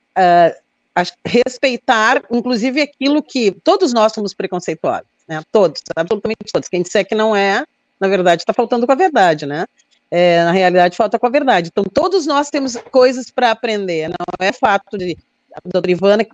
[1.24, 5.42] respeitar, inclusive, aquilo que todos nós somos preconceituosos né?
[5.52, 6.70] Todos, absolutamente todos.
[6.70, 7.66] Quem disser que não é,
[8.00, 9.66] na verdade, está faltando com a verdade, né?
[10.10, 11.70] É, na realidade, falta com a verdade.
[11.72, 14.08] Então, todos nós temos coisas para aprender.
[14.10, 15.18] Não é fato de
[15.54, 16.28] a doutora Ivana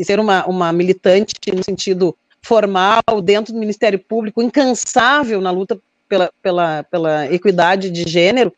[0.00, 6.30] ser uma, uma militante no sentido formal, dentro do Ministério Público, incansável na luta pela,
[6.42, 8.52] pela, pela equidade de gênero,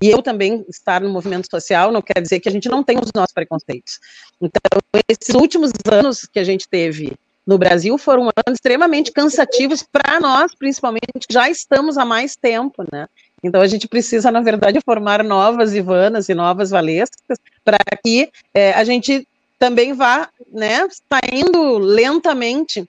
[0.00, 2.98] e eu também estar no movimento social não quer dizer que a gente não tem
[2.98, 3.98] os nossos preconceitos.
[4.40, 4.60] Então,
[5.08, 10.54] esses últimos anos que a gente teve no Brasil foram anos extremamente cansativos para nós,
[10.54, 13.06] principalmente, já estamos há mais tempo, né?
[13.42, 18.72] Então a gente precisa, na verdade, formar novas Ivanas e novas Valescas para que é,
[18.72, 19.26] a gente
[19.58, 22.88] também vá, né, saindo lentamente,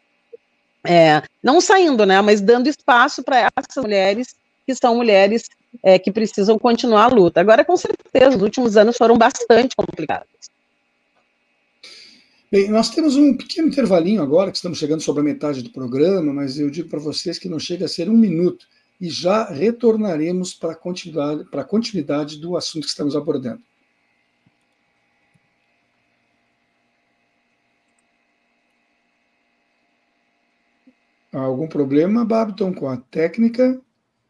[0.84, 5.50] é, não saindo, né, mas dando espaço para essas mulheres que são mulheres
[5.84, 7.40] é, que precisam continuar a luta.
[7.40, 10.28] Agora, com certeza, os últimos anos foram bastante complicados.
[12.50, 16.32] Bem, nós temos um pequeno intervalinho agora, que estamos chegando sobre a metade do programa,
[16.32, 18.66] mas eu digo para vocês que não chega a ser um minuto
[19.02, 23.62] e já retornaremos para a continuidade, continuidade do assunto que estamos abordando.
[31.34, 33.78] Há algum problema, Babton, com a técnica?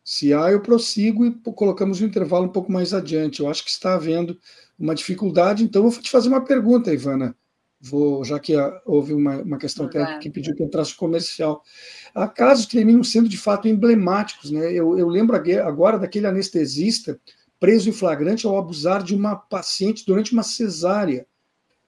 [0.03, 3.41] Se há, eu prossigo e colocamos um intervalo um pouco mais adiante.
[3.41, 4.39] Eu acho que está havendo
[4.77, 7.36] uma dificuldade, então eu vou te fazer uma pergunta, Ivana.
[7.79, 8.53] Vou, já que
[8.85, 11.61] houve uma, uma questão que, que pediu que eu traço comercial.
[12.13, 14.51] Há casos que terminam sendo de fato emblemáticos.
[14.51, 14.71] Né?
[14.73, 17.19] Eu, eu lembro agora daquele anestesista
[17.59, 21.25] preso em flagrante ao abusar de uma paciente durante uma cesárea.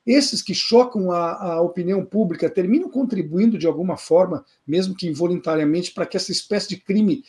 [0.06, 5.92] Esses que chocam a, a opinião pública terminam contribuindo de alguma forma, mesmo que involuntariamente,
[5.92, 7.24] para que essa espécie de crime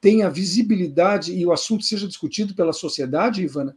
[0.00, 3.74] tenha visibilidade e o assunto seja discutido pela sociedade, Ivana?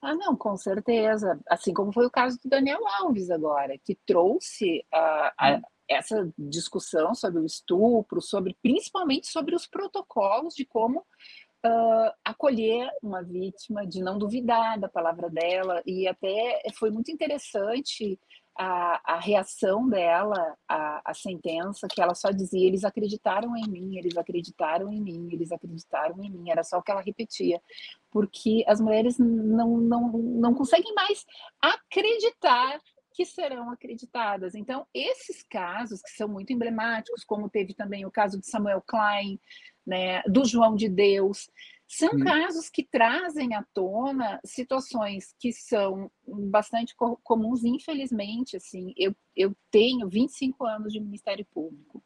[0.00, 1.40] Ah, não, com certeza.
[1.48, 5.62] Assim como foi o caso do Daniel Alves agora, que trouxe uh, a, hum.
[5.88, 13.22] essa discussão sobre o estupro, sobre principalmente sobre os protocolos de como uh, acolher uma
[13.22, 18.18] vítima, de não duvidar da palavra dela, e até foi muito interessante
[18.58, 23.96] a, a reação dela à, à sentença, que ela só dizia: eles acreditaram em mim,
[23.96, 27.62] eles acreditaram em mim, eles acreditaram em mim, era só o que ela repetia,
[28.10, 31.24] porque as mulheres não, não, não conseguem mais
[31.62, 32.80] acreditar
[33.14, 34.54] que serão acreditadas.
[34.54, 39.40] Então, esses casos que são muito emblemáticos, como teve também o caso de Samuel Klein,
[39.86, 41.48] né, do João de Deus,
[41.88, 48.58] são casos que trazem à tona situações que são bastante comuns, infelizmente.
[48.58, 52.04] Assim, eu, eu tenho 25 anos de Ministério Público.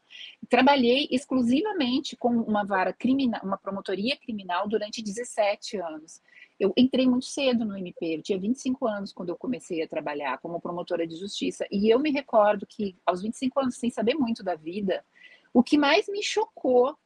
[0.49, 6.23] Trabalhei exclusivamente com uma vara criminal, uma promotoria criminal durante 17 anos.
[6.61, 10.39] Eu entrei muito cedo no MP, eu tinha 25 anos quando eu comecei a trabalhar
[10.39, 11.67] como promotora de justiça.
[11.73, 15.05] E eu me recordo que, aos 25 anos, sem saber muito da vida,
[15.53, 16.97] o que mais me chocou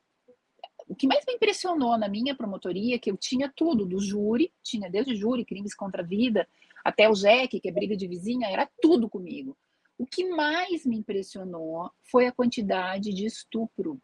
[0.87, 4.91] o que mais me impressionou na minha promotoria que eu tinha tudo do júri, tinha
[4.91, 6.49] desde júri, crimes contra a vida,
[6.85, 9.57] até o JEC, que é briga de vizinha, era tudo comigo.
[9.99, 14.01] O que mais me impressionou foi a quantidade de estupro,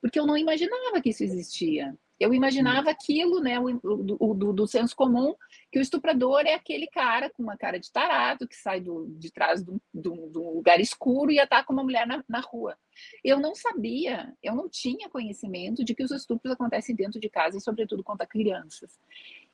[0.00, 1.96] porque eu não imaginava que isso existia.
[2.22, 5.34] Eu imaginava aquilo, né, o, o do, do, senso comum,
[5.72, 9.32] que o estuprador é aquele cara com uma cara de tarado que sai do, de
[9.32, 12.78] trás de um lugar escuro e ataca uma mulher na, na, rua.
[13.24, 17.58] Eu não sabia, eu não tinha conhecimento de que os estupros acontecem dentro de casa
[17.58, 19.00] e, sobretudo, contra crianças.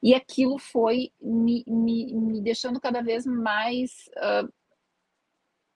[0.02, 4.52] E aquilo foi me, me, me deixando cada vez mais uh,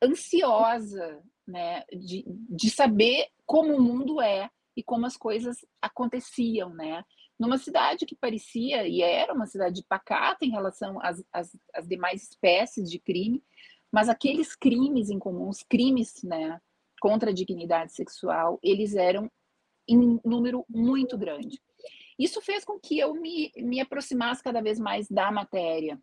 [0.04, 7.04] ansiosa, né, de, de saber como o mundo é e como as coisas aconteciam, né?
[7.38, 12.22] Numa cidade que parecia, e era uma cidade pacata em relação às, às, às demais
[12.22, 13.42] espécies de crime,
[13.90, 16.60] mas aqueles crimes em comum, os crimes né,
[17.00, 19.30] contra a dignidade sexual, eles eram
[19.88, 21.60] em número muito grande.
[22.18, 26.00] Isso fez com que eu me, me aproximasse cada vez mais da matéria,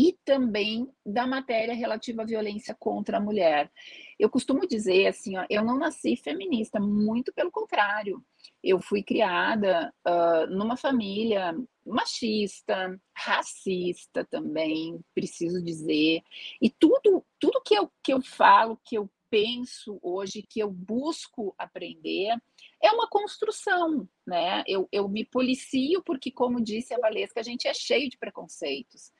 [0.00, 3.70] e também da matéria relativa à violência contra a mulher.
[4.18, 8.24] Eu costumo dizer assim, ó, eu não nasci feminista, muito pelo contrário.
[8.64, 16.22] Eu fui criada uh, numa família machista, racista também, preciso dizer.
[16.62, 21.54] E tudo, tudo que eu, que eu falo, que eu penso hoje, que eu busco
[21.56, 22.34] aprender,
[22.82, 24.64] é uma construção, né?
[24.66, 29.12] Eu, eu me policio porque, como disse a Valesca, a gente é cheio de preconceitos.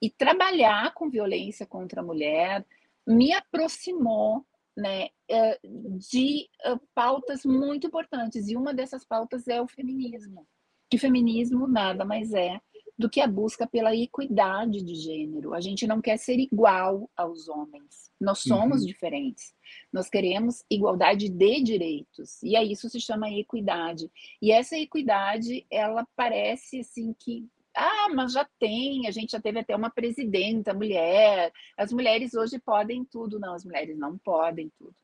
[0.00, 2.64] E trabalhar com violência contra a mulher
[3.06, 4.44] me aproximou
[4.76, 8.48] né, eh, de eh, pautas muito importantes.
[8.48, 10.46] E uma dessas pautas é o feminismo.
[10.90, 12.60] Que feminismo nada mais é
[12.96, 15.52] do que a busca pela equidade de gênero.
[15.52, 18.12] A gente não quer ser igual aos homens.
[18.20, 18.86] Nós somos uhum.
[18.86, 19.52] diferentes.
[19.92, 22.40] Nós queremos igualdade de direitos.
[22.42, 24.10] E aí isso se chama equidade.
[24.40, 29.58] E essa equidade, ela parece assim que ah, mas já tem, a gente já teve
[29.58, 31.52] até uma presidenta mulher.
[31.76, 33.38] As mulheres hoje podem tudo.
[33.38, 34.94] Não, as mulheres não podem tudo.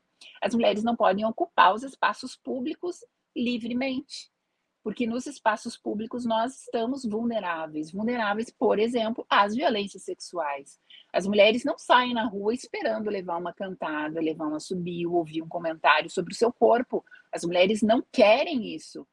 [0.41, 2.97] As mulheres não podem ocupar os espaços públicos
[3.35, 4.31] livremente.
[4.83, 10.79] Porque nos espaços públicos nós estamos vulneráveis vulneráveis, por exemplo, às violências sexuais.
[11.13, 15.47] As mulheres não saem na rua esperando levar uma cantada, levar uma subiu, ouvir um
[15.47, 17.05] comentário sobre o seu corpo.
[17.31, 19.05] As mulheres não querem isso.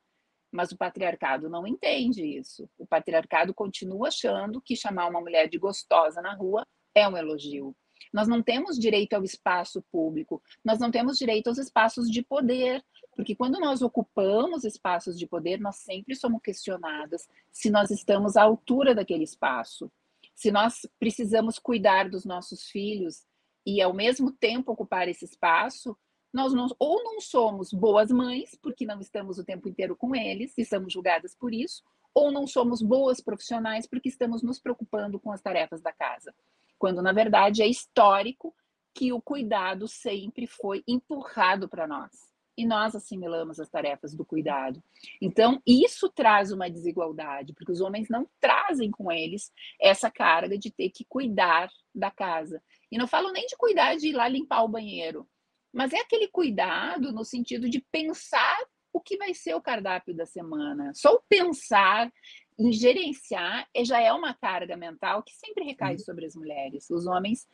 [0.51, 2.69] Mas o patriarcado não entende isso.
[2.79, 7.77] O patriarcado continua achando que chamar uma mulher de gostosa na rua é um elogio.
[8.13, 12.83] Nós não temos direito ao espaço público, nós não temos direito aos espaços de poder,
[13.15, 18.43] porque quando nós ocupamos espaços de poder, nós sempre somos questionadas se nós estamos à
[18.43, 19.91] altura daquele espaço,
[20.35, 23.27] se nós precisamos cuidar dos nossos filhos
[23.67, 25.97] e, ao mesmo tempo, ocupar esse espaço,
[26.33, 30.53] nós não, ou não somos boas mães, porque não estamos o tempo inteiro com eles
[30.59, 31.83] e somos julgadas por isso,
[32.15, 36.35] ou não somos boas profissionais porque estamos nos preocupando com as tarefas da casa.
[36.79, 38.55] Quando, na verdade, é histórico
[38.95, 42.29] que o cuidado sempre foi empurrado para nós.
[42.59, 44.83] e nós assimilamos as tarefas do cuidado.
[45.23, 50.69] Então, isso traz uma desigualdade, porque os homens não trazem com eles essa carga de
[50.69, 52.61] ter que cuidar da casa.
[52.91, 55.25] E não falo nem de cuidar de ir lá limpar o banheiro,
[55.73, 58.59] mas é aquele cuidado no sentido de pensar
[58.93, 60.93] o que vai ser o cardápio da semana.
[60.95, 62.11] Só o pensar
[62.59, 65.99] em gerenciar já é uma carga mental que sempre recai uhum.
[66.01, 66.91] sobre as mulheres.
[66.91, 67.47] Os homens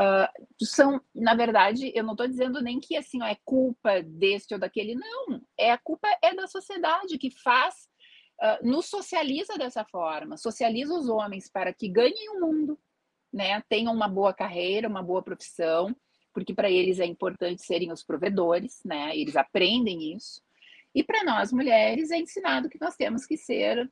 [0.00, 4.54] uh, são, na verdade, eu não estou dizendo nem que assim ó, é culpa deste
[4.54, 5.42] ou daquele, não.
[5.58, 7.74] É a culpa é da sociedade que faz,
[8.40, 12.78] uh, nos socializa dessa forma, socializa os homens para que ganhem o mundo,
[13.32, 13.60] né?
[13.68, 15.92] Tenham uma boa carreira, uma boa profissão,
[16.32, 19.16] porque para eles é importante serem os provedores, né?
[19.16, 20.40] Eles aprendem isso.
[20.94, 23.90] E para nós mulheres é ensinado que nós temos que ser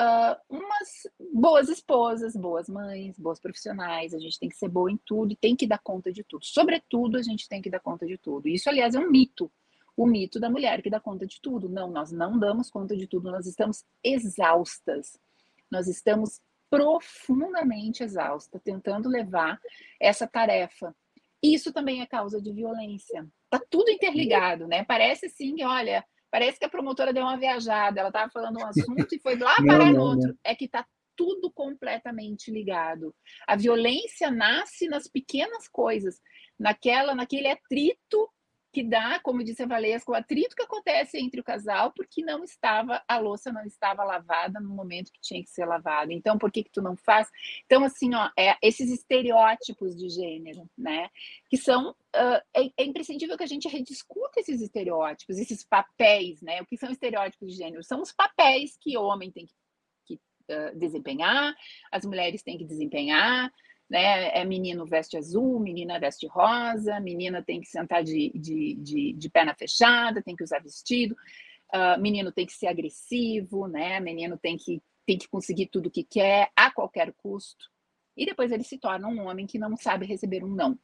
[0.00, 4.14] uh, umas boas esposas, boas mães, boas profissionais.
[4.14, 6.44] A gente tem que ser boa em tudo e tem que dar conta de tudo.
[6.44, 8.48] Sobretudo, a gente tem que dar conta de tudo.
[8.48, 9.50] Isso, aliás, é um mito.
[9.96, 11.68] O mito da mulher que dá conta de tudo.
[11.68, 15.18] Não, nós não damos conta de tudo, nós estamos exaustas.
[15.70, 16.40] Nós estamos
[16.70, 19.58] profundamente exaustas, tentando levar
[20.00, 20.94] essa tarefa.
[21.42, 23.26] Isso também é causa de violência.
[23.50, 24.84] Tá tudo interligado, né?
[24.84, 29.14] Parece assim, olha, Parece que a promotora deu uma viajada, ela estava falando um assunto
[29.14, 30.36] e foi lá parar no outro.
[30.44, 30.86] É que está
[31.16, 33.14] tudo completamente ligado.
[33.46, 36.20] A violência nasce nas pequenas coisas,
[36.58, 38.28] naquela, naquele atrito
[38.72, 42.44] que dá, como disse a Valesca, o atrito que acontece entre o casal porque não
[42.44, 46.12] estava, a louça não estava lavada no momento que tinha que ser lavada.
[46.12, 47.28] Então, por que que tu não faz?
[47.64, 51.08] Então, assim, ó, é, esses estereótipos de gênero, né,
[51.48, 56.60] que são, uh, é, é, imprescindível que a gente rediscuta esses estereótipos, esses papéis, né,
[56.60, 57.82] o que são estereótipos de gênero?
[57.82, 59.54] São os papéis que o homem tem que,
[60.04, 60.14] que
[60.52, 61.54] uh, desempenhar,
[61.90, 63.50] as mulheres têm que desempenhar,
[63.88, 64.36] né?
[64.36, 69.30] É menino veste azul, menina veste rosa, menina tem que sentar de, de, de, de
[69.30, 71.16] perna fechada, tem que usar vestido,
[71.74, 73.98] uh, menino tem que ser agressivo, né?
[74.00, 77.66] Menino tem que, tem que conseguir tudo que quer a qualquer custo.
[78.16, 80.78] E depois ele se torna um homem que não sabe receber um não.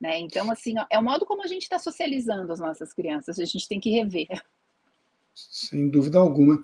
[0.00, 0.18] Né?
[0.18, 3.68] Então, assim, é o modo como a gente está socializando as nossas crianças, a gente
[3.68, 4.42] tem que rever.
[5.32, 6.60] Sem dúvida alguma.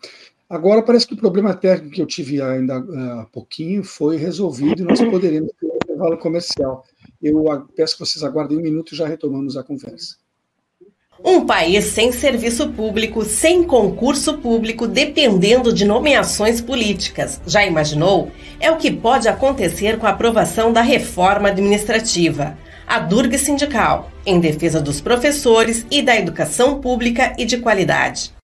[0.49, 4.83] Agora parece que o problema técnico que eu tive ainda ah, há pouquinho foi resolvido
[4.83, 6.85] e nós poderemos ter um intervalo comercial.
[7.23, 7.45] Eu
[7.77, 10.17] peço que vocês aguardem um minuto e já retomamos a conversa.
[11.23, 17.41] Um país sem serviço público, sem concurso público, dependendo de nomeações políticas.
[17.45, 18.31] Já imaginou?
[18.61, 22.57] É o que pode acontecer com a aprovação da reforma administrativa.
[22.87, 28.38] A Durga Sindical, em defesa dos professores e da educação pública e de qualidade.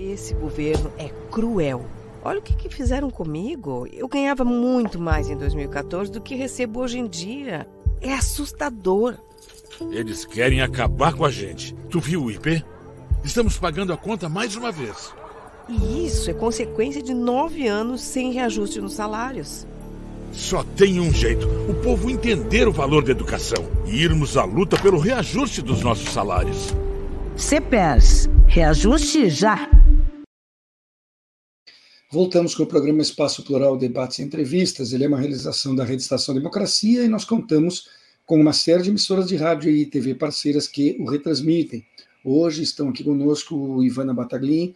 [0.00, 1.84] Esse governo é cruel.
[2.24, 3.86] Olha o que, que, fizeram comigo.
[3.92, 7.68] Eu ganhava muito mais em 2014 do que recebo hoje em dia.
[8.00, 9.16] É assustador.
[9.90, 11.74] Eles querem acabar com a gente.
[11.90, 12.64] Tu viu o IP?
[13.22, 15.14] Estamos pagando a conta mais uma vez.
[15.68, 19.66] E isso é consequência de nove anos sem reajuste nos salários.
[20.32, 24.78] Só tem um jeito: o povo entender o valor da educação e irmos à luta
[24.78, 26.74] pelo reajuste dos nossos salários.
[27.36, 28.28] CPERS.
[28.46, 29.70] Reajuste já.
[32.10, 34.92] Voltamos com o programa Espaço Plural Debates e Entrevistas.
[34.92, 37.88] Ele é uma realização da Rede Estação Democracia e nós contamos
[38.26, 41.84] com uma série de emissoras de rádio e TV parceiras que o retransmitem.
[42.24, 44.74] Hoje estão aqui conosco Ivana Bataglin,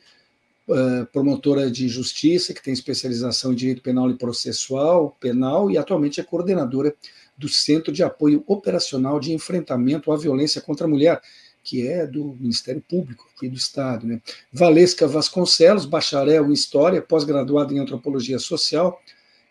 [0.66, 6.20] eh, promotora de justiça, que tem especialização em direito penal e processual penal e atualmente
[6.20, 6.94] é coordenadora
[7.36, 11.20] do Centro de Apoio Operacional de Enfrentamento à Violência contra a Mulher,
[11.64, 14.06] que é do Ministério Público aqui do Estado.
[14.06, 14.20] Né?
[14.52, 19.00] Valesca Vasconcelos, bacharel em História, pós-graduada em Antropologia Social,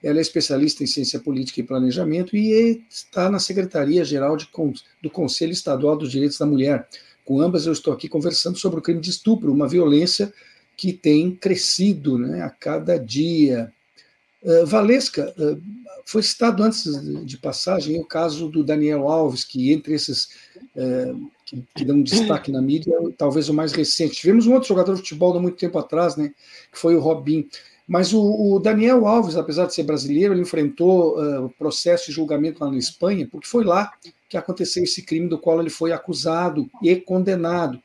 [0.03, 4.35] ela é especialista em Ciência Política e Planejamento e está na Secretaria-Geral
[5.01, 6.87] do Conselho Estadual dos Direitos da Mulher.
[7.23, 10.31] Com ambas eu estou aqui conversando sobre o crime de estupro, uma violência
[10.75, 13.71] que tem crescido né, a cada dia.
[14.41, 15.61] Uh, Valesca, uh,
[16.05, 16.83] foi citado antes
[17.25, 20.25] de passagem o caso do Daniel Alves, que entre esses
[20.75, 24.15] uh, que, que dão destaque na mídia, talvez o mais recente.
[24.15, 26.31] Tivemos um outro jogador de futebol há muito tempo atrás, né,
[26.71, 27.47] que foi o Robin.
[27.87, 32.63] Mas o, o Daniel Alves, apesar de ser brasileiro, ele enfrentou uh, processo e julgamento
[32.63, 33.91] lá na Espanha, porque foi lá
[34.29, 37.75] que aconteceu esse crime do qual ele foi acusado e condenado.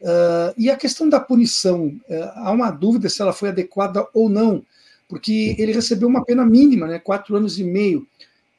[0.00, 4.28] Uh, e a questão da punição, uh, há uma dúvida se ela foi adequada ou
[4.28, 4.62] não,
[5.08, 8.06] porque ele recebeu uma pena mínima, né, quatro anos e meio.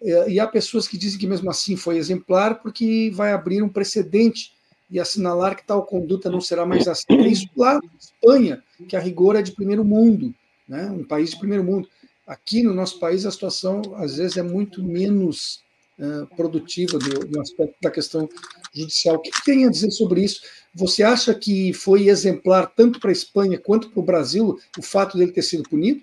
[0.01, 3.69] É, e há pessoas que dizem que mesmo assim foi exemplar porque vai abrir um
[3.69, 4.53] precedente
[4.89, 7.27] e assinalar que tal conduta não será mais aceita.
[7.27, 10.33] Isso lá na Espanha, que a rigor é de primeiro mundo,
[10.67, 10.89] né?
[10.91, 11.87] um país de primeiro mundo.
[12.27, 15.61] Aqui no nosso país a situação às vezes é muito menos
[15.97, 18.27] uh, produtiva do, do, aspecto da questão
[18.73, 19.15] judicial.
[19.15, 20.41] O que tem a dizer sobre isso?
[20.73, 25.17] Você acha que foi exemplar tanto para a Espanha quanto para o Brasil o fato
[25.17, 26.01] dele ter sido punido?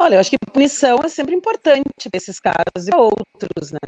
[0.00, 3.78] Olha, eu acho que punição é sempre importante para esses casos e outros, né?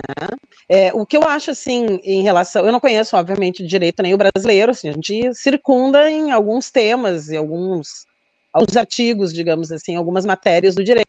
[0.68, 2.66] É, o que eu acho, assim, em relação.
[2.66, 7.28] Eu não conheço, obviamente, direito nem o brasileiro, assim, a gente circunda em alguns temas
[7.28, 8.06] e alguns,
[8.52, 11.06] alguns artigos, digamos assim, algumas matérias do direito,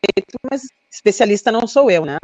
[0.49, 2.17] mas especialista não sou eu, né?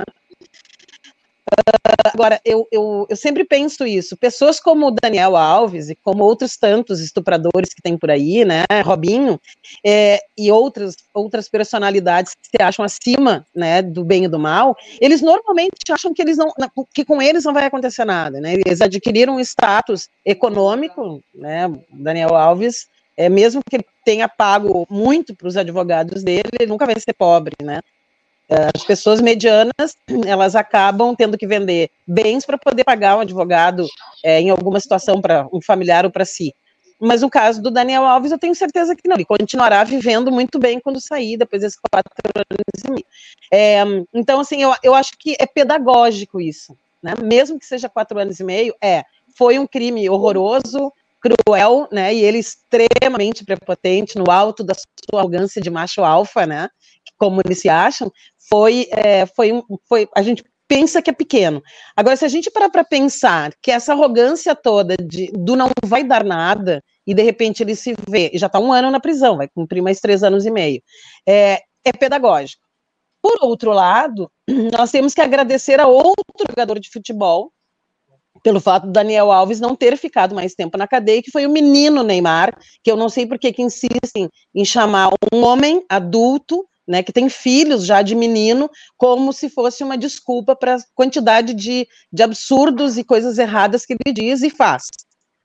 [2.13, 4.17] Agora, eu, eu, eu sempre penso isso.
[4.17, 8.65] Pessoas como o Daniel Alves e como outros tantos estupradores que tem por aí, né,
[8.83, 9.39] Robinho,
[9.83, 14.75] é, e outras, outras personalidades que se acham acima, né, do bem e do mal,
[14.99, 16.51] eles normalmente acham que eles não,
[16.93, 18.53] que com eles não vai acontecer nada, né?
[18.53, 21.71] Eles adquiriram um status econômico, né?
[21.91, 26.85] Daniel Alves, é mesmo que ele tenha pago muito para os advogados dele, ele nunca
[26.85, 27.81] vai ser pobre, né?
[28.49, 33.85] As pessoas medianas, elas acabam tendo que vender bens para poder pagar um advogado
[34.23, 36.53] é, em alguma situação para um familiar ou para si.
[36.99, 39.15] Mas no caso do Daniel Alves, eu tenho certeza que não.
[39.15, 43.05] Ele continuará vivendo muito bem quando sair, depois desses quatro anos e meio.
[43.51, 43.83] É,
[44.13, 46.75] então, assim, eu, eu acho que é pedagógico isso.
[47.03, 47.13] Né?
[47.21, 49.03] Mesmo que seja quatro anos e meio, é.
[49.35, 50.91] Foi um crime horroroso,
[51.21, 52.13] cruel, né?
[52.13, 56.69] E ele extremamente prepotente, no alto da sua arrogância de macho alfa, né?
[57.18, 58.11] Como eles se acham,
[58.49, 61.63] foi, é, foi, um, foi a gente pensa que é pequeno.
[61.95, 66.03] Agora, se a gente parar para pensar que essa arrogância toda de, do não vai
[66.03, 69.47] dar nada, e de repente ele se vê, já está um ano na prisão, vai
[69.47, 70.82] cumprir mais três anos e meio,
[71.28, 72.61] é, é pedagógico.
[73.22, 74.30] Por outro lado,
[74.78, 77.51] nós temos que agradecer a outro jogador de futebol,
[78.43, 81.49] pelo fato do Daniel Alves não ter ficado mais tempo na cadeia, que foi o
[81.49, 87.03] menino Neymar, que eu não sei por que insistem em chamar um homem adulto né,
[87.03, 91.88] que tem filhos já de menino, como se fosse uma desculpa para a quantidade de,
[92.11, 94.83] de absurdos e coisas erradas que ele diz e faz.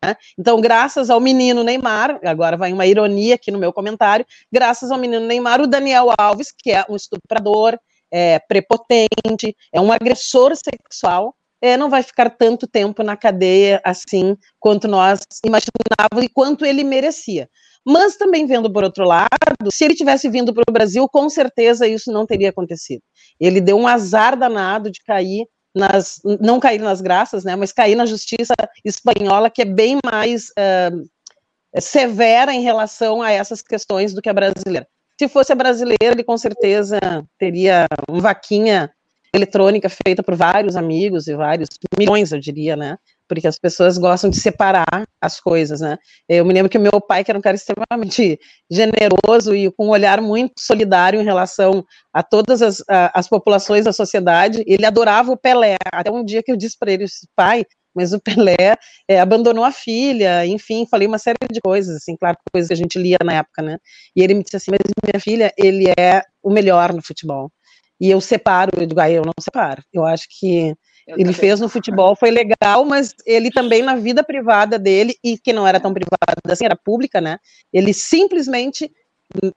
[0.04, 0.16] Né?
[0.38, 4.98] Então, graças ao menino Neymar, agora vai uma ironia aqui no meu comentário, graças ao
[4.98, 7.78] menino Neymar, o Daniel Alves, que é um estuprador,
[8.10, 14.36] é prepotente, é um agressor sexual, é, não vai ficar tanto tempo na cadeia assim
[14.58, 17.48] quanto nós imaginávamos e quanto ele merecia.
[17.84, 21.86] Mas também vendo por outro lado, se ele tivesse vindo para o Brasil, com certeza
[21.86, 23.02] isso não teria acontecido.
[23.40, 27.96] Ele deu um azar danado de cair nas, não cair nas graças, né, mas cair
[27.96, 28.54] na justiça
[28.84, 34.34] espanhola, que é bem mais uh, severa em relação a essas questões do que a
[34.34, 34.86] brasileira.
[35.18, 36.98] Se fosse a brasileira, ele com certeza
[37.38, 38.90] teria uma vaquinha
[39.34, 41.68] eletrônica feita por vários amigos e vários
[41.98, 42.98] milhões, eu diria, né?
[43.34, 45.96] Porque as pessoas gostam de separar as coisas, né?
[46.28, 48.38] Eu me lembro que meu pai, que era um cara extremamente
[48.70, 53.86] generoso e com um olhar muito solidário em relação a todas as, a, as populações
[53.86, 55.76] da sociedade, ele adorava o Pelé.
[55.90, 57.64] Até um dia que eu disse para ele, pai,
[57.94, 58.76] mas o Pelé
[59.08, 62.76] é, abandonou a filha, enfim, falei uma série de coisas, assim, claro, coisas que a
[62.76, 63.78] gente lia na época, né?
[64.14, 67.50] E ele me disse assim, mas minha filha, ele é o melhor no futebol.
[67.98, 69.82] E eu separo, eu digo, ah, eu não separo.
[69.92, 70.74] Eu acho que
[71.06, 71.34] eu ele também.
[71.34, 75.66] fez no futebol, foi legal, mas ele também na vida privada dele, e que não
[75.66, 76.16] era tão privada
[76.48, 77.38] assim, era pública, né?
[77.72, 78.90] Ele simplesmente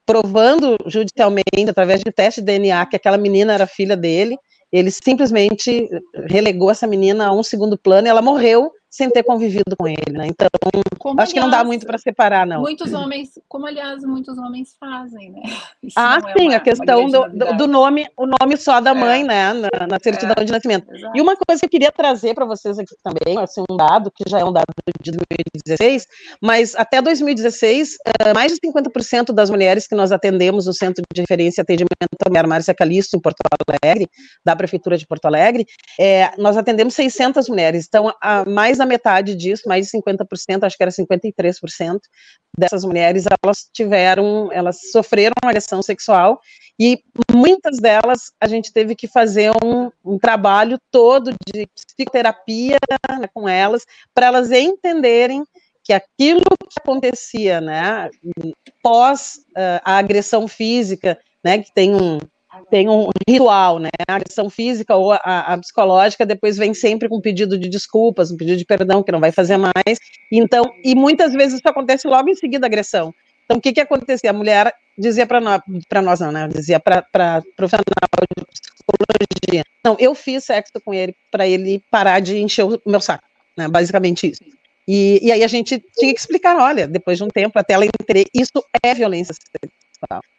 [0.05, 4.37] provando judicialmente, através de teste de DNA, que aquela menina era filha dele,
[4.71, 5.87] ele simplesmente
[6.27, 10.11] relegou essa menina a um segundo plano e ela morreu sem ter convivido com ele,
[10.11, 10.27] né?
[10.27, 10.47] Então,
[10.97, 12.61] como, acho aliás, que não dá muito para separar, não.
[12.61, 15.41] Muitos homens, como aliás muitos homens fazem, né?
[15.83, 19.21] Isso ah, é sim, uma, a questão do, do, nome, o nome só da mãe,
[19.21, 19.25] é.
[19.25, 20.45] né, na, na certidão é.
[20.45, 20.87] de nascimento.
[21.13, 24.23] E uma coisa que eu queria trazer para vocês aqui também, assim, um dado que
[24.29, 24.67] já é um dado
[25.01, 26.07] de 2016,
[26.41, 31.21] mas até 2016, eh, mais de 50% das mulheres que nós atendemos no Centro de
[31.21, 31.91] Referência e Atendimento
[32.25, 33.39] à Mulher Márcia Calisto, em Porto
[33.83, 34.09] Alegre,
[34.45, 35.65] da Prefeitura de Porto Alegre,
[35.99, 37.85] é, nós atendemos 600 mulheres.
[37.87, 41.99] Então, a mais da da metade disso, mais de 50%, acho que era 53%
[42.57, 46.39] dessas mulheres, elas tiveram, elas sofreram agressão sexual
[46.79, 47.01] e
[47.33, 52.77] muitas delas a gente teve que fazer um, um trabalho todo de psicoterapia
[53.19, 55.43] né, com elas, para elas entenderem
[55.83, 58.09] que aquilo que acontecia, né,
[58.81, 62.17] pós uh, a agressão física, né, que tem um,
[62.69, 63.89] tem um ritual, né?
[64.07, 68.31] A agressão física ou a, a, psicológica depois vem sempre com um pedido de desculpas,
[68.31, 69.99] um pedido de perdão que não vai fazer mais.
[70.31, 73.13] Então, e muitas vezes isso acontece logo em seguida da agressão.
[73.45, 74.29] Então, o que que acontecia?
[74.29, 76.47] A mulher dizia para nós, para nós não, né?
[76.47, 77.03] Dizia para
[77.55, 77.83] profissional
[78.37, 83.01] de psicologia, não, eu fiz sexo com ele para ele parar de encher o meu
[83.01, 83.23] saco,
[83.55, 83.67] né?
[83.67, 84.41] Basicamente isso.
[84.87, 87.85] E, e aí a gente tinha que explicar, olha, depois de um tempo, até ela
[87.85, 89.84] entender, isso é violência sexual,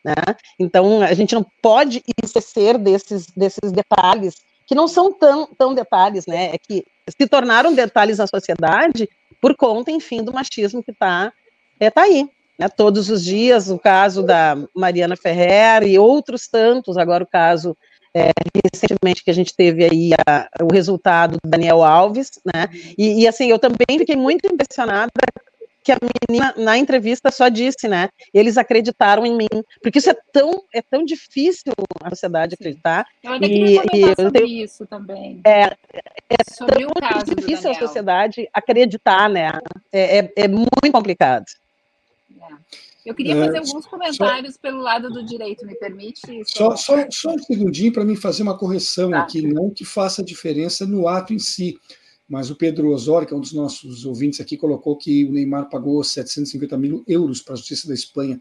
[0.04, 0.14] né?
[0.58, 4.36] Então, a gente não pode esquecer desses, desses detalhes
[4.66, 6.54] que não são tão, tão detalhes, né?
[6.54, 9.08] É que se tornaram detalhes na sociedade
[9.40, 11.32] por conta, enfim, do machismo que está
[11.78, 12.28] é, tá aí.
[12.58, 17.76] Né, todos os dias, o caso da Mariana Ferrer e outros tantos, agora o caso
[18.14, 18.30] é,
[18.72, 22.66] recentemente que a gente teve aí a, o resultado do Daniel Alves, né?
[22.96, 25.12] E, e, assim, eu também fiquei muito impressionada
[25.87, 28.09] que a menina na entrevista só disse, né?
[28.34, 31.72] Eles acreditaram em mim, porque isso é tão é tão difícil
[32.03, 33.07] a sociedade acreditar.
[33.22, 35.41] Eu ainda queria e, comentar sobre tenho, isso também.
[35.47, 35.76] É,
[36.28, 39.53] é sobre tão difícil a sociedade acreditar, né?
[39.93, 41.45] É, é, é muito complicado.
[42.37, 42.55] É.
[43.07, 46.43] Eu queria fazer é, alguns comentários só, pelo lado do direito, me permite?
[46.47, 49.20] Só, só, só um segundinho para mim fazer uma correção tá.
[49.20, 51.78] aqui, não que faça diferença no ato em si.
[52.29, 55.68] Mas o Pedro Osório, que é um dos nossos ouvintes aqui, colocou que o Neymar
[55.68, 58.41] pagou 750 mil euros para a Justiça da Espanha.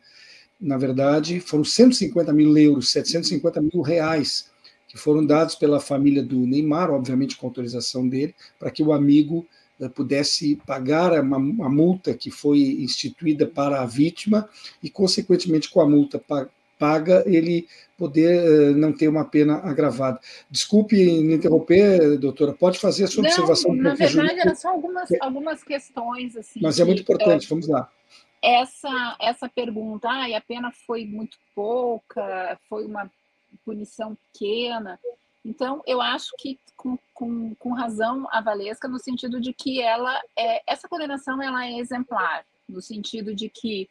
[0.60, 4.50] Na verdade, foram 150 mil euros, 750 mil reais,
[4.88, 9.46] que foram dados pela família do Neymar, obviamente com autorização dele, para que o amigo
[9.80, 14.50] eh, pudesse pagar uma, uma, multa que foi instituída para a vítima
[14.82, 16.18] e, consequentemente, com a multa
[16.78, 17.67] paga, ele
[17.97, 20.19] poder uh, não ter uma pena agravada.
[20.49, 23.73] Desculpe me interromper, doutora, pode fazer a sua não, observação.
[23.73, 26.36] Na verdade, eram só algumas, algumas questões.
[26.36, 27.89] Assim, Mas é muito importante, é, vamos lá.
[28.41, 33.09] Essa, essa pergunta, ah, a pena foi muito pouca, foi uma
[33.63, 34.99] punição pequena.
[35.43, 40.19] Então, eu acho que com, com, com razão a Valesca, no sentido de que ela
[40.38, 43.88] é, essa condenação ela é exemplar, no sentido de que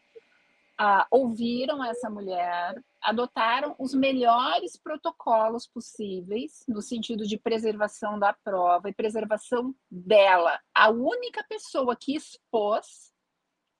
[0.78, 8.88] ah, ouviram essa mulher, adotaram os melhores protocolos possíveis no sentido de preservação da prova
[8.88, 10.60] e preservação dela.
[10.74, 13.12] A única pessoa que expôs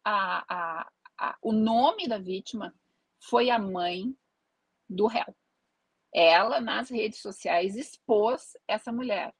[0.05, 0.89] a, a,
[1.19, 2.75] a, o nome da vítima
[3.21, 4.15] foi a mãe
[4.89, 5.35] do réu.
[6.13, 9.35] Ela, nas redes sociais, expôs essa mulher.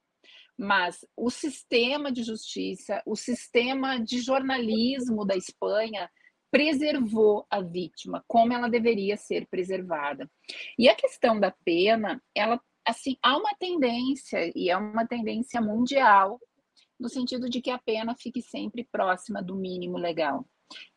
[0.57, 6.09] Mas o sistema de justiça, o sistema de jornalismo da Espanha,
[6.51, 10.29] preservou a vítima como ela deveria ser preservada.
[10.77, 16.39] E a questão da pena, ela assim, há uma tendência e é uma tendência mundial
[16.99, 20.45] no sentido de que a pena fique sempre próxima do mínimo legal.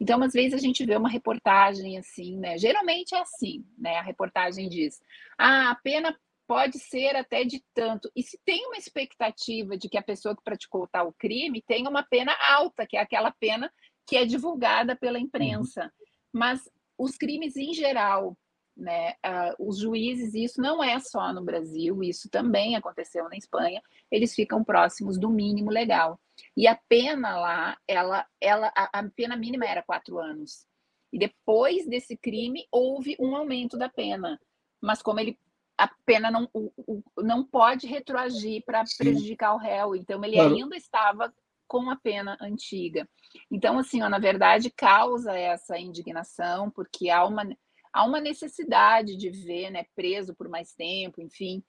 [0.00, 2.56] Então, às vezes a gente vê uma reportagem assim, né?
[2.58, 3.96] Geralmente é assim, né?
[3.96, 5.00] A reportagem diz:
[5.36, 8.10] "Ah, a pena pode ser até de tanto".
[8.16, 12.02] E se tem uma expectativa de que a pessoa que praticou tal crime tenha uma
[12.02, 13.70] pena alta, que é aquela pena
[14.08, 15.84] que é divulgada pela imprensa.
[15.84, 15.90] Uhum.
[16.32, 18.36] Mas os crimes em geral,
[18.74, 23.82] né, uh, os juízes, isso não é só no Brasil, isso também aconteceu na Espanha,
[24.10, 26.18] eles ficam próximos do mínimo legal.
[26.56, 30.66] E a pena lá, ela, ela, a, a pena mínima era quatro anos.
[31.12, 34.40] E depois desse crime, houve um aumento da pena.
[34.80, 35.38] Mas como ele
[35.76, 40.56] a pena não, o, o, não pode retroagir para prejudicar o réu, então ele claro.
[40.56, 41.32] ainda estava
[41.68, 43.08] com a pena antiga.
[43.50, 47.46] Então, assim, ó, na verdade, causa essa indignação, porque há uma,
[47.92, 51.62] há uma necessidade de ver né, preso por mais tempo, enfim.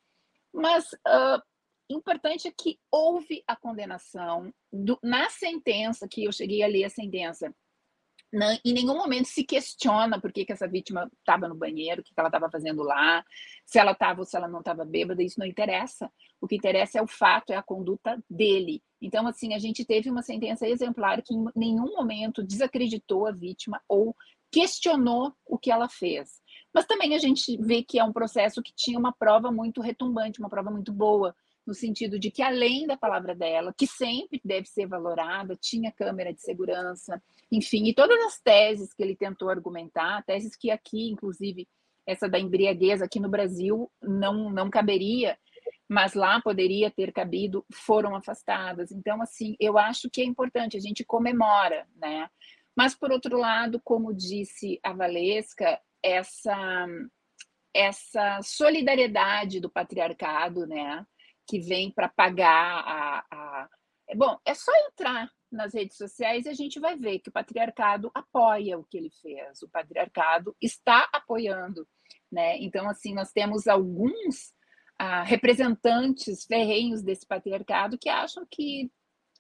[0.54, 1.42] Mas uh,
[1.90, 6.90] importante é que houve a condenação do, na sentença, que eu cheguei a ler a
[6.90, 7.54] sentença,
[8.32, 12.04] não, em nenhum momento se questiona por que, que essa vítima estava no banheiro, o
[12.04, 13.24] que, que ela estava fazendo lá,
[13.66, 16.12] se ela estava ou se ela não estava bêbada, isso não interessa.
[16.40, 18.84] O que interessa é o fato, é a conduta dele.
[19.02, 23.82] Então, assim, a gente teve uma sentença exemplar que em nenhum momento desacreditou a vítima
[23.88, 24.16] ou
[24.52, 26.42] questionou o que ela fez.
[26.74, 30.40] Mas também a gente vê que é um processo que tinha uma prova muito retumbante,
[30.40, 31.36] uma prova muito boa
[31.70, 36.34] no sentido de que, além da palavra dela, que sempre deve ser valorada, tinha câmera
[36.34, 41.68] de segurança, enfim, e todas as teses que ele tentou argumentar, teses que aqui, inclusive,
[42.08, 45.38] essa da embriaguez aqui no Brasil não, não caberia,
[45.88, 48.92] mas lá poderia ter cabido, foram afastadas.
[48.92, 52.28] Então, assim, eu acho que é importante, a gente comemora, né?
[52.76, 56.88] Mas, por outro lado, como disse a Valesca, essa,
[57.76, 61.06] essa solidariedade do patriarcado, né?
[61.50, 63.70] Que vem para pagar a, a.
[64.08, 67.32] É bom, é só entrar nas redes sociais e a gente vai ver que o
[67.32, 71.88] patriarcado apoia o que ele fez, o patriarcado está apoiando,
[72.32, 72.58] né?
[72.60, 74.54] Então, assim, nós temos alguns
[74.98, 78.92] ah, representantes ferrenhos desse patriarcado que acham que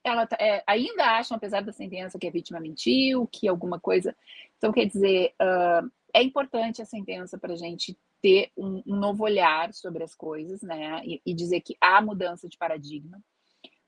[0.03, 4.15] ela tá, é, ainda acham, apesar da sentença, que a vítima mentiu, que alguma coisa.
[4.57, 9.23] Então, quer dizer, uh, é importante a sentença para a gente ter um, um, novo
[9.23, 11.01] olhar sobre as coisas, né?
[11.05, 13.19] E, e, dizer que há mudança de paradigma,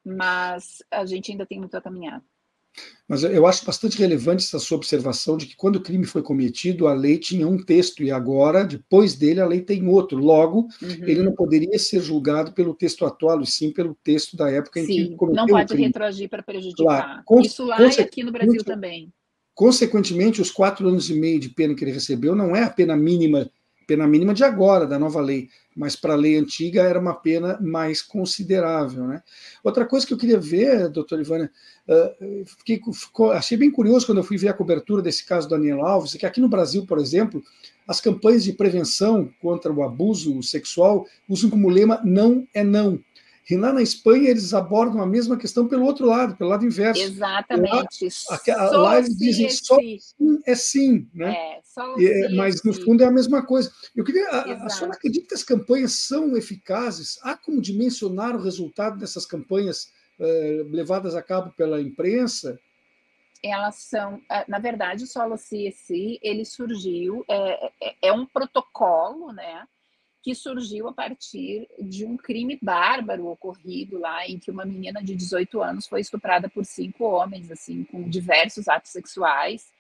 [0.04, 2.24] mas a gente ainda tem muito a caminhar.
[3.08, 6.88] Mas eu acho bastante relevante essa sua observação de que quando o crime foi cometido,
[6.88, 10.18] a lei tinha um texto e agora, depois dele, a lei tem outro.
[10.18, 10.90] Logo, uhum.
[11.02, 14.94] ele não poderia ser julgado pelo texto atual, e sim pelo texto da época sim,
[14.94, 17.24] em que cometeu não pode retroagir para prejudicar.
[17.26, 17.42] Claro.
[17.42, 19.12] Isso lá e aqui no Brasil também.
[19.54, 22.96] Consequentemente, os quatro anos e meio de pena que ele recebeu não é a pena
[22.96, 23.52] mínima
[23.92, 27.60] pena mínima de agora, da nova lei, mas para a lei antiga era uma pena
[27.62, 29.06] mais considerável.
[29.06, 29.22] Né?
[29.62, 31.52] Outra coisa que eu queria ver, doutor Ivana,
[31.89, 35.58] uh, fiquei, ficou, achei bem curioso quando eu fui ver a cobertura desse caso do
[35.58, 37.44] Daniel Alves, que aqui no Brasil, por exemplo,
[37.86, 42.98] as campanhas de prevenção contra o abuso sexual usam como lema não é não.
[43.52, 47.02] E lá na Espanha eles abordam a mesma questão pelo outro lado, pelo lado inverso.
[47.02, 48.08] Exatamente.
[48.47, 49.99] Lá, lá eles dizem só sim
[50.45, 51.36] é sim, né?
[51.36, 53.70] É, só e, é, mas no fundo é a mesma coisa.
[53.95, 57.20] Eu queria, a, a senhora acredita que as campanhas são eficazes?
[57.24, 62.58] Há como dimensionar o resultado dessas campanhas uh, levadas a cabo pela imprensa?
[63.43, 69.32] Elas são, eh, na verdade, o Solo CSI, ele surgiu, é, é, é um protocolo,
[69.34, 69.68] né?
[70.22, 75.15] Que surgiu a partir de um crime bárbaro ocorrido lá, em que uma menina de
[75.15, 79.72] 18 anos foi estuprada por cinco homens, assim, com diversos atos sexuais,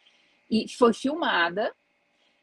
[0.49, 1.71] e foi filmada.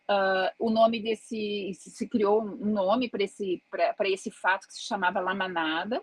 [0.09, 4.83] Uh, o nome desse se criou um nome para esse para esse fato que se
[4.83, 6.03] chamava Lamanada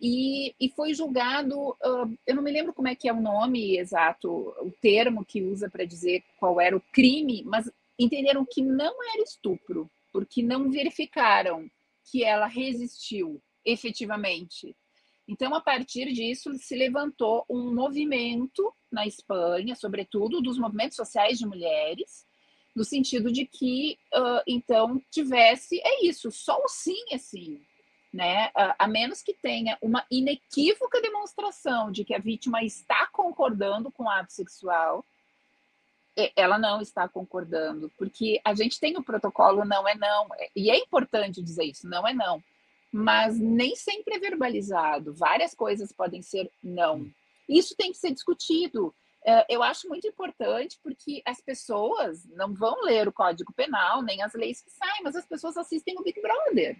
[0.00, 3.76] e, e foi julgado uh, eu não me lembro como é que é o nome
[3.76, 8.94] exato o termo que usa para dizer qual era o crime mas entenderam que não
[9.12, 11.68] era estupro porque não verificaram
[12.08, 14.76] que ela resistiu efetivamente.
[15.26, 21.46] Então, a partir disso, se levantou um movimento na Espanha, sobretudo dos movimentos sociais de
[21.46, 22.24] mulheres,
[22.76, 27.60] no sentido de que, uh, então, tivesse, é isso, só o sim é sim.
[28.12, 28.46] Né?
[28.50, 34.04] Uh, a menos que tenha uma inequívoca demonstração de que a vítima está concordando com
[34.04, 35.04] o ato sexual,
[36.36, 40.78] ela não está concordando, porque a gente tem o protocolo não é não, e é
[40.78, 42.42] importante dizer isso, não é não,
[42.92, 47.10] mas nem sempre é verbalizado, várias coisas podem ser não.
[47.48, 48.94] Isso tem que ser discutido.
[49.26, 54.22] É, eu acho muito importante porque as pessoas não vão ler o Código Penal, nem
[54.22, 56.76] as leis que saem, mas as pessoas assistem o Big Brother.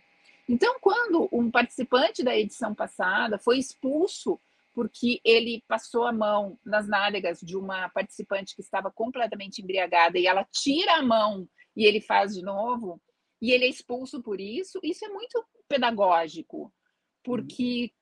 [0.49, 4.39] Então, quando um participante da edição passada foi expulso
[4.75, 10.27] porque ele passou a mão nas nádegas de uma participante que estava completamente embriagada e
[10.27, 13.01] ela tira a mão e ele faz de novo,
[13.41, 16.73] e ele é expulso por isso, isso é muito pedagógico,
[17.23, 17.93] porque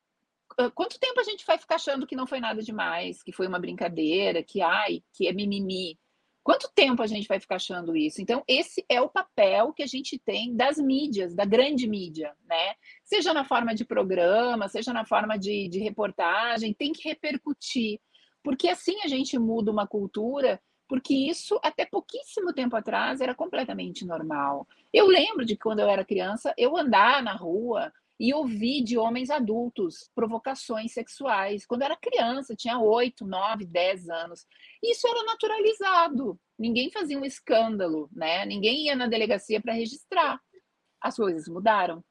[0.59, 0.71] uhum.
[0.71, 3.59] quanto tempo a gente vai ficar achando que não foi nada demais, que foi uma
[3.59, 5.99] brincadeira, que ai, que é mimimi?
[6.43, 8.21] Quanto tempo a gente vai ficar achando isso?
[8.21, 12.75] Então, esse é o papel que a gente tem das mídias, da grande mídia, né?
[13.13, 18.01] Seja na forma de programa, seja na forma de, de reportagem, tem que repercutir.
[18.43, 20.59] Porque assim a gente muda uma cultura,
[20.89, 24.67] porque isso, até pouquíssimo tempo atrás, era completamente normal.
[24.91, 29.29] Eu lembro de quando eu era criança, eu andar na rua e ouvi de homens
[29.29, 31.67] adultos provocações sexuais.
[31.67, 34.47] Quando eu era criança, tinha 8, 9, 10 anos.
[34.83, 36.41] Isso era naturalizado.
[36.59, 38.47] Ninguém fazia um escândalo, né?
[38.47, 40.41] Ninguém ia na delegacia para registrar.
[40.99, 42.03] As coisas mudaram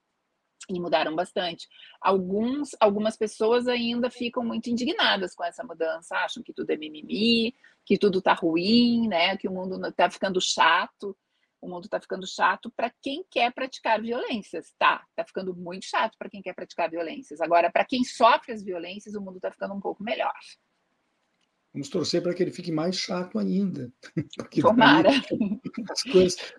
[0.69, 1.67] e mudaram bastante.
[1.99, 7.55] Alguns, algumas pessoas ainda ficam muito indignadas com essa mudança, acham que tudo é mimimi,
[7.85, 9.37] que tudo está ruim, né?
[9.37, 11.15] Que o mundo está ficando chato
[11.61, 14.73] o mundo está ficando chato para quem quer praticar violências.
[14.79, 17.39] Tá, está ficando muito chato para quem quer praticar violências.
[17.39, 20.33] Agora, para quem sofre as violências, o mundo está ficando um pouco melhor.
[21.71, 23.93] Vamos torcer para que ele fique mais chato ainda.
[24.59, 25.09] Tomara.
[25.89, 26.53] As coisas...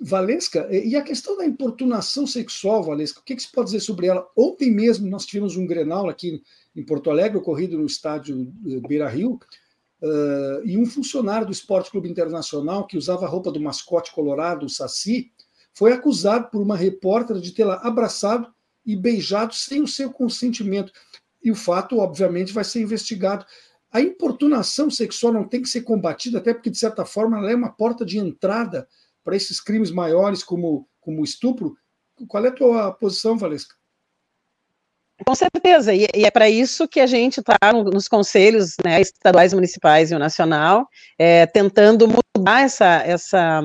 [0.00, 4.26] Valesca, e a questão da importunação sexual, Valesca, o que, que pode dizer sobre ela?
[4.36, 6.42] Ontem mesmo nós tivemos um Grenal aqui
[6.74, 8.52] em Porto Alegre, ocorrido no estádio
[8.86, 9.38] Beira Rio,
[10.02, 14.64] Uh, e um funcionário do Esporte Clube Internacional, que usava a roupa do mascote colorado,
[14.64, 15.30] o Saci,
[15.74, 18.50] foi acusado por uma repórter de tê-la abraçado
[18.84, 20.90] e beijado sem o seu consentimento.
[21.44, 23.44] E o fato, obviamente, vai ser investigado.
[23.92, 27.54] A importunação sexual não tem que ser combatida, até porque, de certa forma, ela é
[27.54, 28.88] uma porta de entrada
[29.24, 31.76] para esses crimes maiores, como, como estupro.
[32.28, 33.74] Qual é a tua posição, Valesca?
[35.26, 39.52] Com certeza, e, é para isso que a gente está no, nos conselhos né, estaduais,
[39.52, 43.60] municipais e o nacional, é, tentando mudar essa, essa,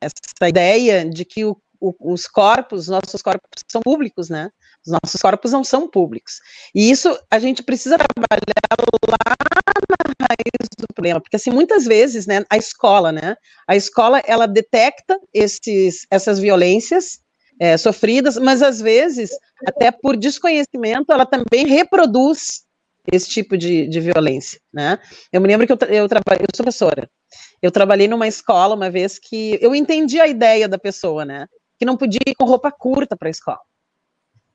[0.00, 4.50] essa ideia de que o, o, os corpos, nossos corpos são públicos, né?
[4.86, 6.40] Os nossos corpos não são públicos.
[6.74, 8.38] E isso a gente precisa trabalhar
[9.08, 9.18] lá
[10.18, 13.36] na raiz do problema, porque assim, muitas vezes, né, a escola, né,
[13.68, 17.20] a escola, ela detecta esses, essas violências
[17.60, 19.30] é, sofridas, mas às vezes,
[19.66, 22.62] até por desconhecimento, ela também reproduz
[23.12, 24.98] esse tipo de, de violência, né?
[25.32, 27.08] Eu me lembro que eu, eu trabalhei, eu sou professora,
[27.60, 31.46] eu trabalhei numa escola uma vez que eu entendi a ideia da pessoa, né?
[31.78, 33.60] Que não podia ir com roupa curta para a escola.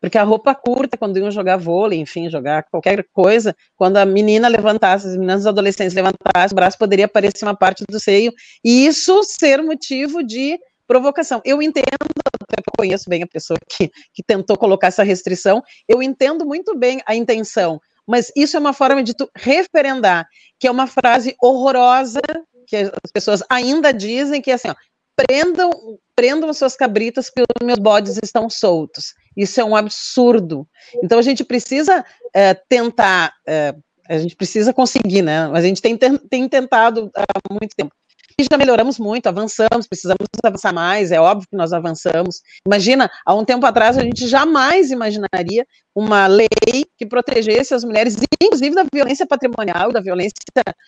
[0.05, 4.47] Porque a roupa curta, quando iam jogar vôlei, enfim, jogar qualquer coisa, quando a menina
[4.47, 8.31] levantasse, as meninas adolescentes levantassem o braço, poderia aparecer uma parte do seio,
[8.63, 11.41] e isso ser motivo de provocação.
[11.43, 16.45] Eu entendo, eu conheço bem a pessoa que, que tentou colocar essa restrição, eu entendo
[16.45, 20.27] muito bem a intenção, mas isso é uma forma de tu referendar,
[20.59, 22.21] que é uma frase horrorosa,
[22.67, 24.75] que as pessoas ainda dizem, que é assim, ó,
[25.15, 25.71] prendam,
[26.15, 29.15] prendam as suas cabritas porque os meus bodes estão soltos.
[29.35, 30.67] Isso é um absurdo.
[31.03, 33.75] Então a gente precisa é, tentar, é,
[34.07, 35.49] a gente precisa conseguir, né?
[35.51, 37.93] A gente tem, tem tentado há muito tempo.
[38.37, 42.41] E já melhoramos muito, avançamos, precisamos avançar mais, é óbvio que nós avançamos.
[42.67, 45.65] Imagina, há um tempo atrás a gente jamais imaginaria
[45.95, 46.49] uma lei
[46.97, 50.33] que protegesse as mulheres, inclusive da violência patrimonial, da violência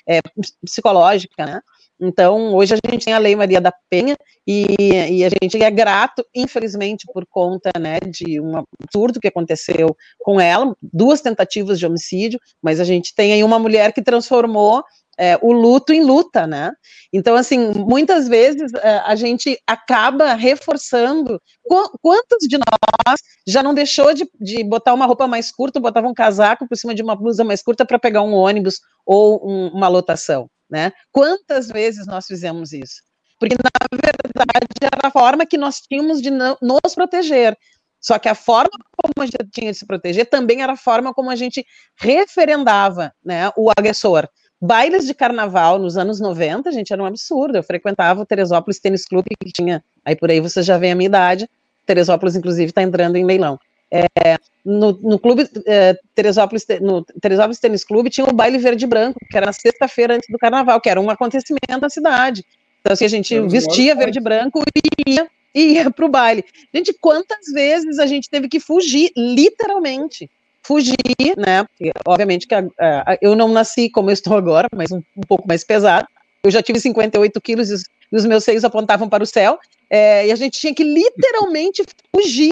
[0.06, 0.20] é,
[0.62, 1.62] psicológica, né?
[2.00, 5.72] Então, hoje a gente tem a Lei Maria da Penha e, e, a gente é
[5.72, 11.86] grato, infelizmente, por conta né, de um absurdo que aconteceu com ela, duas tentativas de
[11.86, 14.84] homicídio, mas a gente tem aí uma mulher que transformou
[15.18, 16.72] é, o luto em luta, né?
[17.12, 21.42] Então, assim, muitas vezes é, a gente acaba reforçando.
[21.68, 26.08] Qu quantos de nós já não deixou de, de botar uma roupa mais curta, botava
[26.08, 29.70] um casaco por cima de uma blusa mais curta para pegar um ônibus ou um,
[29.70, 30.92] uma lotação, né?
[31.12, 33.02] Quantas vezes nós fizemos isso?
[33.40, 37.58] Porque, na verdade, era a forma que nós tínhamos de nos proteger.
[38.00, 41.14] Só que a forma como a gente tinha de se proteger também era a forma
[41.14, 41.66] como a gente
[41.96, 44.28] referendava né, o agressor.
[44.60, 47.58] Bailes de carnaval nos anos 90, gente, era um absurdo.
[47.58, 50.96] Eu frequentava o Teresópolis Tênis Clube, que tinha, aí por aí você já vê a
[50.96, 51.50] minha idade.
[51.86, 53.60] Teresópolis, inclusive, está entrando em leilão.
[53.90, 58.88] É, no, no, clube é, Teresópolis, no Teresópolis Tênis Clube tinha o baile verde e
[58.88, 62.46] branco, que era na sexta-feira antes do carnaval, que era um acontecimento da cidade.
[62.82, 66.44] Então, assim, a gente vestia verde e branco e ia, ia para o baile.
[66.74, 70.30] Gente, quantas vezes a gente teve que fugir, literalmente,
[70.62, 70.96] fugir,
[71.38, 71.66] né?
[72.06, 75.48] Obviamente que a, a, eu não nasci como eu estou agora, mas um, um pouco
[75.48, 76.08] mais pesado.
[76.44, 79.58] Eu já tive 58 quilos e os, e os meus seios apontavam para o céu.
[79.90, 81.84] É, e a gente tinha que literalmente
[82.14, 82.52] fugir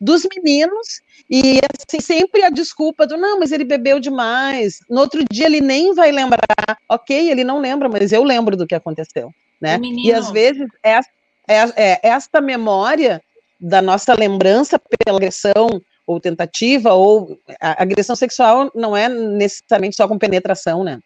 [0.00, 4.80] dos meninos e assim, sempre a desculpa do não, mas ele bebeu demais.
[4.88, 6.78] No outro dia ele nem vai lembrar.
[6.88, 9.30] Ok, ele não lembra, mas eu lembro do que aconteceu,
[9.60, 9.78] né?
[10.04, 11.00] E às vezes é,
[11.48, 13.22] é, é esta memória
[13.60, 20.06] da nossa lembrança pela agressão ou tentativa, ou a agressão sexual não é necessariamente só
[20.06, 20.98] com penetração, né?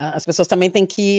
[0.00, 1.18] As pessoas também têm que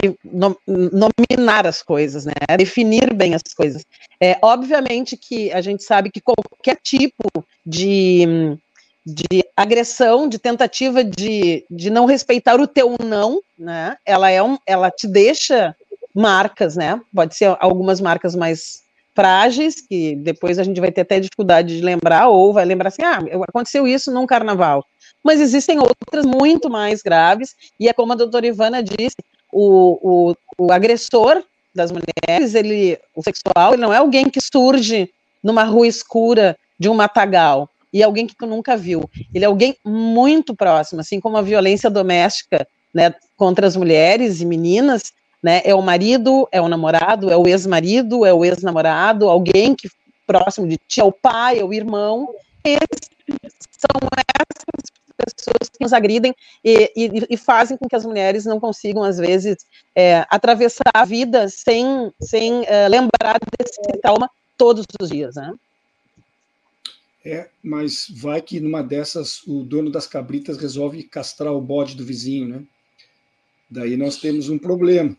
[0.65, 2.31] nominar as coisas, né?
[2.57, 3.85] Definir bem as coisas.
[4.21, 8.57] É, obviamente que a gente sabe que qualquer tipo de,
[9.05, 13.97] de agressão, de tentativa de, de não respeitar o teu não, né?
[14.05, 15.75] Ela é um, ela te deixa
[16.15, 17.01] marcas, né?
[17.13, 18.81] Pode ser algumas marcas mais
[19.13, 23.01] frágeis, que depois a gente vai ter até dificuldade de lembrar, ou vai lembrar assim,
[23.03, 23.19] ah,
[23.49, 24.85] aconteceu isso num carnaval.
[25.23, 29.17] Mas existem outras muito mais graves, e é como a doutora Ivana disse,
[29.51, 31.43] o, o, o agressor
[31.73, 35.09] das mulheres, ele, o sexual, ele não é alguém que surge
[35.43, 39.09] numa rua escura de um matagal, e é alguém que tu nunca viu.
[39.33, 44.45] Ele é alguém muito próximo, assim como a violência doméstica né, contra as mulheres e
[44.45, 45.11] meninas,
[45.41, 45.61] né?
[45.63, 49.89] É o marido, é o namorado, é o ex-marido, é o ex-namorado, alguém que
[50.27, 52.29] próximo de ti, é o pai, é o irmão.
[52.63, 53.09] Esses
[53.71, 54.09] são
[54.39, 54.98] essas
[55.33, 59.17] pessoas que nos agridem e, e, e, fazem com que as mulheres não consigam, às
[59.17, 59.65] vezes,
[59.95, 65.53] é, atravessar a vida sem, sem é, lembrar desse trauma todos os dias, né?
[67.25, 72.05] É, mas vai que numa dessas o dono das cabritas resolve castrar o bode do
[72.05, 72.63] vizinho, né?
[73.69, 75.15] Daí nós temos um problema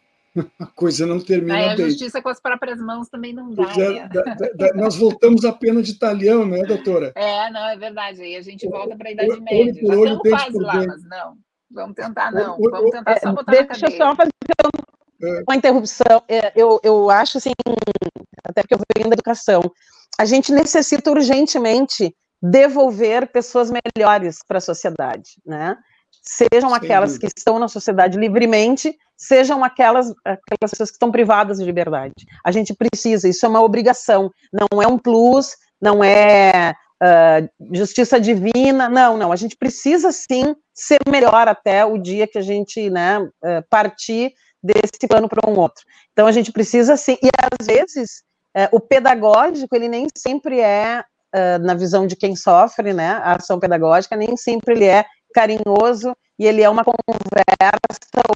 [0.61, 1.87] a coisa não termina Aí a bem.
[1.87, 3.73] A justiça com as próprias mãos também não dá.
[3.73, 7.13] É, da, da, nós voltamos à pena de talhão, né, doutora?
[7.15, 8.23] É, não, é verdade.
[8.23, 9.75] Aí a gente volta para a Idade olho Média.
[9.75, 11.37] Já olho, estamos quase lá, mas não.
[11.73, 12.59] Vamos tentar, não.
[12.59, 13.87] Vamos tentar só botar Deixa na cadeia.
[13.87, 14.33] Deixa eu só fazer
[15.47, 16.23] uma interrupção.
[16.29, 17.53] É, eu, eu acho, assim,
[18.45, 19.61] até porque eu venho da educação,
[20.19, 25.77] a gente necessita urgentemente devolver pessoas melhores para a sociedade, né?
[26.23, 31.65] Sejam aquelas que estão na sociedade livremente, sejam aquelas, aquelas pessoas que estão privadas de
[31.65, 32.27] liberdade.
[32.43, 38.19] A gente precisa, isso é uma obrigação, não é um plus, não é uh, justiça
[38.19, 42.89] divina, não, não, a gente precisa sim ser melhor até o dia que a gente
[42.89, 43.31] né, uh,
[43.69, 45.85] partir desse plano para um outro.
[46.13, 48.23] Então a gente precisa sim, e às vezes
[48.57, 51.05] uh, o pedagógico, ele nem sempre é,
[51.61, 56.47] na visão de quem sofre, né, a ação pedagógica, nem sempre ele é carinhoso e
[56.47, 56.97] ele é uma conversa
[58.17, 58.35] ou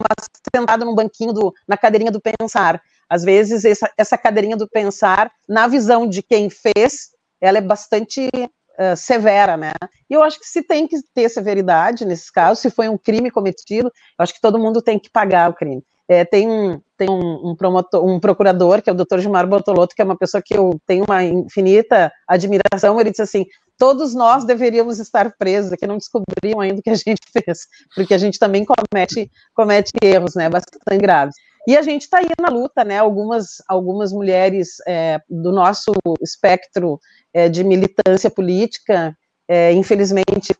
[0.00, 0.08] uma
[0.52, 2.82] sentado num banquinho do, na cadeirinha do pensar.
[3.08, 8.28] Às vezes essa, essa cadeirinha do pensar, na visão de quem fez, ela é bastante
[8.34, 9.72] uh, severa, né?
[10.10, 13.30] E eu acho que se tem que ter severidade nesses casos, se foi um crime
[13.30, 15.84] cometido, eu acho que todo mundo tem que pagar o crime.
[16.08, 19.94] É, tem um, tem um, um, promotor, um procurador, que é o doutor Gilmar Bortolotto,
[19.94, 23.46] que é uma pessoa que eu tenho uma infinita admiração, ele disse assim,
[23.78, 28.12] todos nós deveríamos estar presos, que não descobriam ainda o que a gente fez, porque
[28.12, 31.36] a gente também comete, comete erros, né, bastante graves.
[31.66, 36.98] E a gente está aí na luta, né, algumas, algumas mulheres é, do nosso espectro
[37.32, 39.16] é, de militância política,
[39.46, 40.54] é, infelizmente,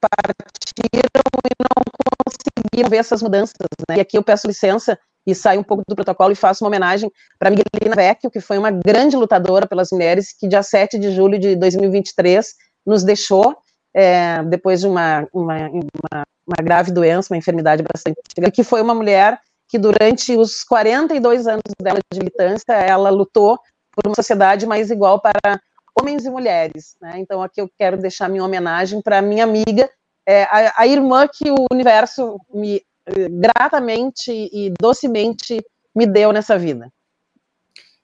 [0.00, 1.82] partiram e não
[2.26, 3.54] conseguiram ver essas mudanças,
[3.88, 3.96] né?
[3.98, 7.10] E aqui eu peço licença e saio um pouco do protocolo e faço uma homenagem
[7.38, 11.38] para Miguelina Vecchio, que foi uma grande lutadora pelas mulheres, que dia 7 de julho
[11.38, 12.54] de 2023
[12.84, 13.56] nos deixou,
[13.94, 18.16] é, depois de uma, uma, uma, uma, grave doença, uma enfermidade bastante
[18.52, 23.58] que foi uma mulher que durante os 42 anos dela de militância, ela lutou
[23.92, 25.60] por uma sociedade mais igual para
[25.98, 27.14] homens e mulheres, né?
[27.16, 29.88] Então aqui eu quero deixar minha homenagem para minha amiga,
[30.26, 32.82] é, a, a, irmã que o universo me
[33.30, 35.60] gratamente e docemente
[35.94, 36.92] me deu nessa vida.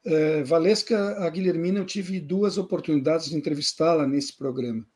[0.05, 4.86] É, Valesca, a Guilhermina, eu tive duas oportunidades de entrevistá-la nesse programa.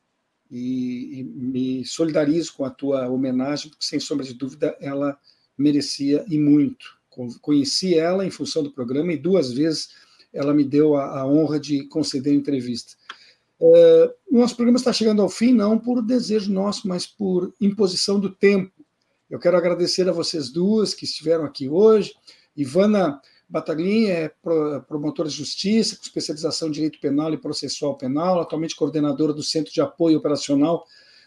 [0.49, 5.17] E, e, me solidarizo com a tua homenagem, porque, sem sombra de dúvida, ela
[5.57, 6.97] merecia e muito.
[7.41, 9.89] Conheci ela em função do programa e duas vezes
[10.31, 12.93] ela me deu a, a honra de conceder entrevista.
[13.61, 18.29] É, nosso programa está chegando ao fim, não por desejo nosso, mas por imposição do
[18.29, 18.71] tempo.
[19.33, 22.13] Eu quero agradecer a vocês duas que estiveram aqui hoje.
[22.55, 23.19] Ivana
[23.49, 24.31] Bataglin é
[24.87, 29.73] promotora de justiça, com especialização em direito penal e processual penal, atualmente coordenadora do Centro
[29.73, 30.85] de Apoio Operacional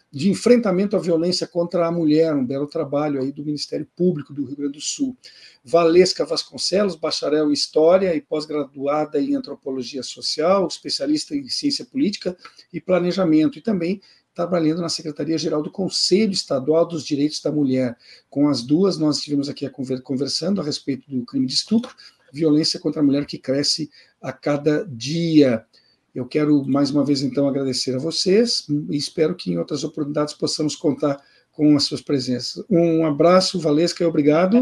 [0.09, 4.45] de enfrentamento à violência contra a mulher, um belo trabalho aí do Ministério Público do
[4.45, 5.17] Rio Grande do Sul.
[5.61, 12.37] Valesca Vasconcelos, bacharel em História e pós-graduada em Antropologia Social, especialista em Ciência Política
[12.71, 14.01] e Planejamento, e também
[14.37, 17.97] trabalhando na Secretaria-Geral do Conselho Estadual dos Direitos da Mulher.
[18.29, 19.67] Com as duas, nós estivemos aqui
[20.03, 21.95] conversando a respeito do crime de estupro,
[22.31, 23.89] violência contra a mulher que cresce
[24.21, 25.65] a cada dia.
[26.13, 30.35] Eu quero mais uma vez então agradecer a vocês e espero que em outras oportunidades
[30.35, 31.19] possamos contar
[31.51, 32.63] com as suas presenças.
[32.69, 34.61] Um abraço, Valesca, e obrigado.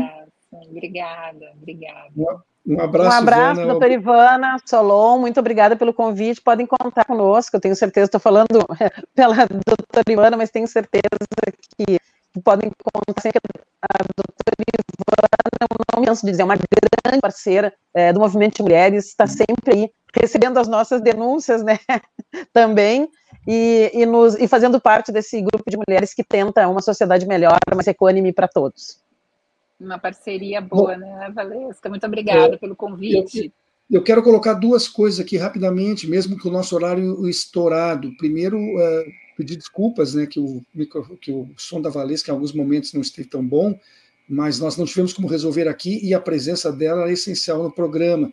[0.54, 2.46] Obrigada, obrigada.
[2.68, 3.72] Um, abraço, um abraço Ivana.
[3.72, 6.42] doutora Ivana Solon, muito obrigada pelo convite.
[6.42, 8.48] Podem contar conosco, eu tenho certeza, estou falando
[9.14, 11.04] pela doutora Ivana, mas tenho certeza
[11.78, 12.00] que
[12.42, 13.40] podem contar sempre
[13.82, 14.86] a doutora Ivana,
[15.94, 19.28] não me canso de dizer, é uma grande parceira é, do movimento de mulheres, está
[19.28, 21.78] sempre aí recebendo as nossas denúncias, né,
[22.54, 23.10] também,
[23.48, 27.58] e, e, nos, e fazendo parte desse grupo de mulheres que tenta uma sociedade melhor,
[27.74, 29.05] mais econômica para todos.
[29.80, 31.90] Uma parceria boa, Bom, né, Valesca?
[31.90, 33.54] Muito obrigada é, pelo convite.
[33.90, 38.16] Eu, eu, quero colocar duas coisas aqui rapidamente, mesmo que o nosso horário estourado.
[38.18, 39.06] Primeiro, uh,
[39.36, 43.02] pedir desculpas, né, que o, micro, que o som da Valesca em alguns momentos não
[43.02, 43.78] esteve tão bom,
[44.28, 48.32] mas nós não tivemos como resolver aqui e a presença dela é essencial no programa.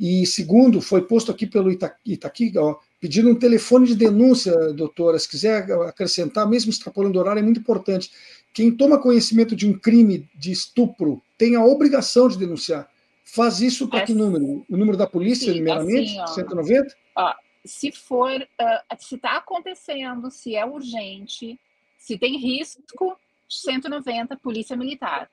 [0.00, 5.28] E segundo, foi posto aqui pelo Itaqui, ó, pedindo um telefone de denúncia, doutora, se
[5.28, 8.10] quiser acrescentar, mesmo extrapolando o horário, é muito importante.
[8.52, 12.88] Quem toma conhecimento de um crime de estupro tem a obrigação de denunciar.
[13.24, 14.64] Faz isso para é, que número?
[14.68, 16.18] O número da polícia, sim, primeiramente?
[16.18, 16.96] Assim, ó, 190?
[17.16, 17.34] Ó,
[17.64, 21.58] se for, uh, se está acontecendo, se é urgente,
[21.96, 23.16] se tem risco,
[23.48, 25.30] 190, Polícia Militar.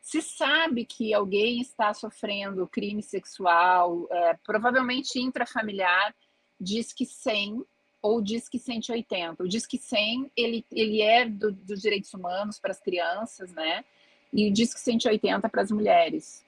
[0.00, 6.14] Se sabe que alguém está sofrendo crime sexual, é, provavelmente intrafamiliar,
[6.58, 7.64] diz que 100
[8.02, 9.42] ou diz que 180.
[9.42, 13.84] O diz que 100 ele, ele é do, dos direitos humanos para as crianças, né?
[14.32, 16.42] E o diz que 180 para as mulheres.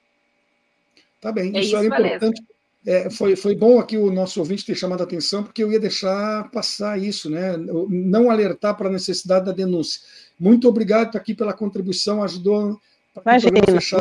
[1.19, 2.43] Tá bem, é isso, isso era importante.
[2.85, 5.79] É, foi, foi bom aqui o nosso ouvinte ter chamado a atenção, porque eu ia
[5.79, 7.55] deixar passar isso, né?
[7.57, 10.01] Não alertar para a necessidade da denúncia.
[10.37, 12.79] Muito obrigado aqui pela contribuição, ajudou
[13.21, 13.51] Imagina,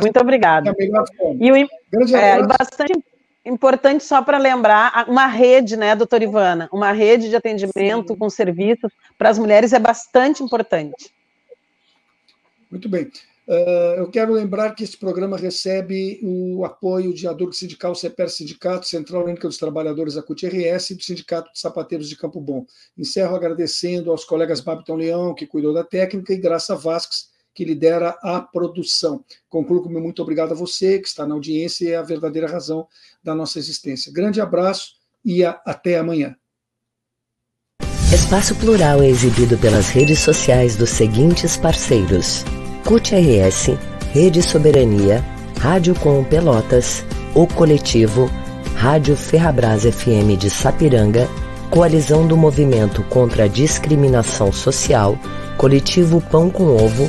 [0.00, 0.74] muito obrigada.
[1.38, 1.56] E o,
[2.16, 3.04] é, bastante
[3.44, 8.18] importante só para lembrar, uma rede, né, doutora Ivana, uma rede de atendimento Sim.
[8.18, 11.12] com serviços para as mulheres é bastante importante.
[12.70, 13.10] Muito bem.
[13.46, 18.86] Uh, eu quero lembrar que este programa recebe o apoio de Adurgo Sindical, CEPER Sindicato,
[18.86, 22.64] Central Única dos Trabalhadores da CUT-RS e do Sindicato de Sapateiros de Campo Bom.
[22.96, 28.16] Encerro agradecendo aos colegas Babiton Leão, que cuidou da técnica, e Graça Vasques, que lidera
[28.22, 29.24] a produção.
[29.48, 32.50] Concluo com meu muito obrigado a você, que está na audiência e é a verdadeira
[32.50, 32.86] razão
[33.22, 34.12] da nossa existência.
[34.12, 34.94] Grande abraço
[35.24, 36.36] e a, até amanhã.
[38.12, 42.44] Espaço Plural é exibido pelas redes sociais dos seguintes parceiros:
[42.84, 43.70] CUT RS,
[44.12, 45.24] Rede Soberania,
[45.58, 48.30] Rádio Com Pelotas, O Coletivo,
[48.76, 51.28] Rádio Ferrabras FM de Sapiranga,
[51.70, 55.18] Coalizão do Movimento contra a Discriminação Social,
[55.56, 57.08] Coletivo Pão com Ovo,